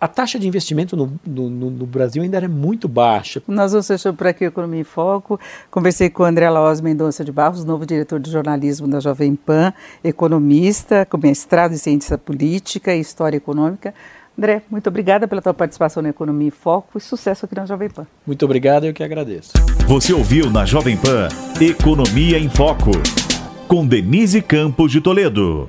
a 0.00 0.06
taxa 0.06 0.38
de 0.38 0.46
investimento 0.46 0.96
no, 0.96 1.12
no, 1.26 1.48
no, 1.48 1.86
Brasil 1.86 2.22
ainda 2.22 2.36
era 2.36 2.48
muito 2.48 2.86
baixa. 2.86 3.42
Nós 3.48 3.72
vamos 3.72 3.86
fechar 3.86 4.12
por 4.12 4.26
aqui 4.26 4.44
a 4.44 4.48
Economia 4.48 4.80
em 4.80 4.84
Foco. 4.84 5.40
Conversei 5.70 6.10
com 6.10 6.22
André 6.22 6.48
Laos 6.50 6.80
Mendonça 6.80 7.24
de 7.24 7.32
Barros, 7.32 7.64
novo 7.64 7.86
diretor 7.86 8.20
de 8.20 8.30
jornalismo 8.30 8.86
da 8.86 9.00
Jovem 9.00 9.34
Pan, 9.34 9.72
economista, 10.04 11.06
com 11.06 11.18
mestrado 11.18 11.72
em 11.72 11.78
ciência 11.78 12.18
política 12.18 12.94
e 12.94 13.00
história 13.00 13.36
econômica. 13.36 13.94
André, 14.38 14.62
muito 14.70 14.86
obrigada 14.88 15.26
pela 15.26 15.40
tua 15.40 15.54
participação 15.54 16.02
na 16.02 16.10
Economia 16.10 16.48
em 16.48 16.50
Foco 16.50 16.98
e 16.98 17.00
sucesso 17.00 17.46
aqui 17.46 17.54
na 17.54 17.64
Jovem 17.64 17.88
Pan. 17.88 18.06
Muito 18.26 18.44
obrigado, 18.44 18.84
eu 18.84 18.92
que 18.92 19.02
agradeço. 19.02 19.52
Você 19.86 20.12
ouviu 20.12 20.50
na 20.50 20.66
Jovem 20.66 20.96
Pan 20.98 21.28
Economia 21.58 22.38
em 22.38 22.50
Foco, 22.50 22.90
com 23.66 23.86
Denise 23.86 24.40
Campos 24.40 24.92
de 24.92 25.00
Toledo. 25.00 25.68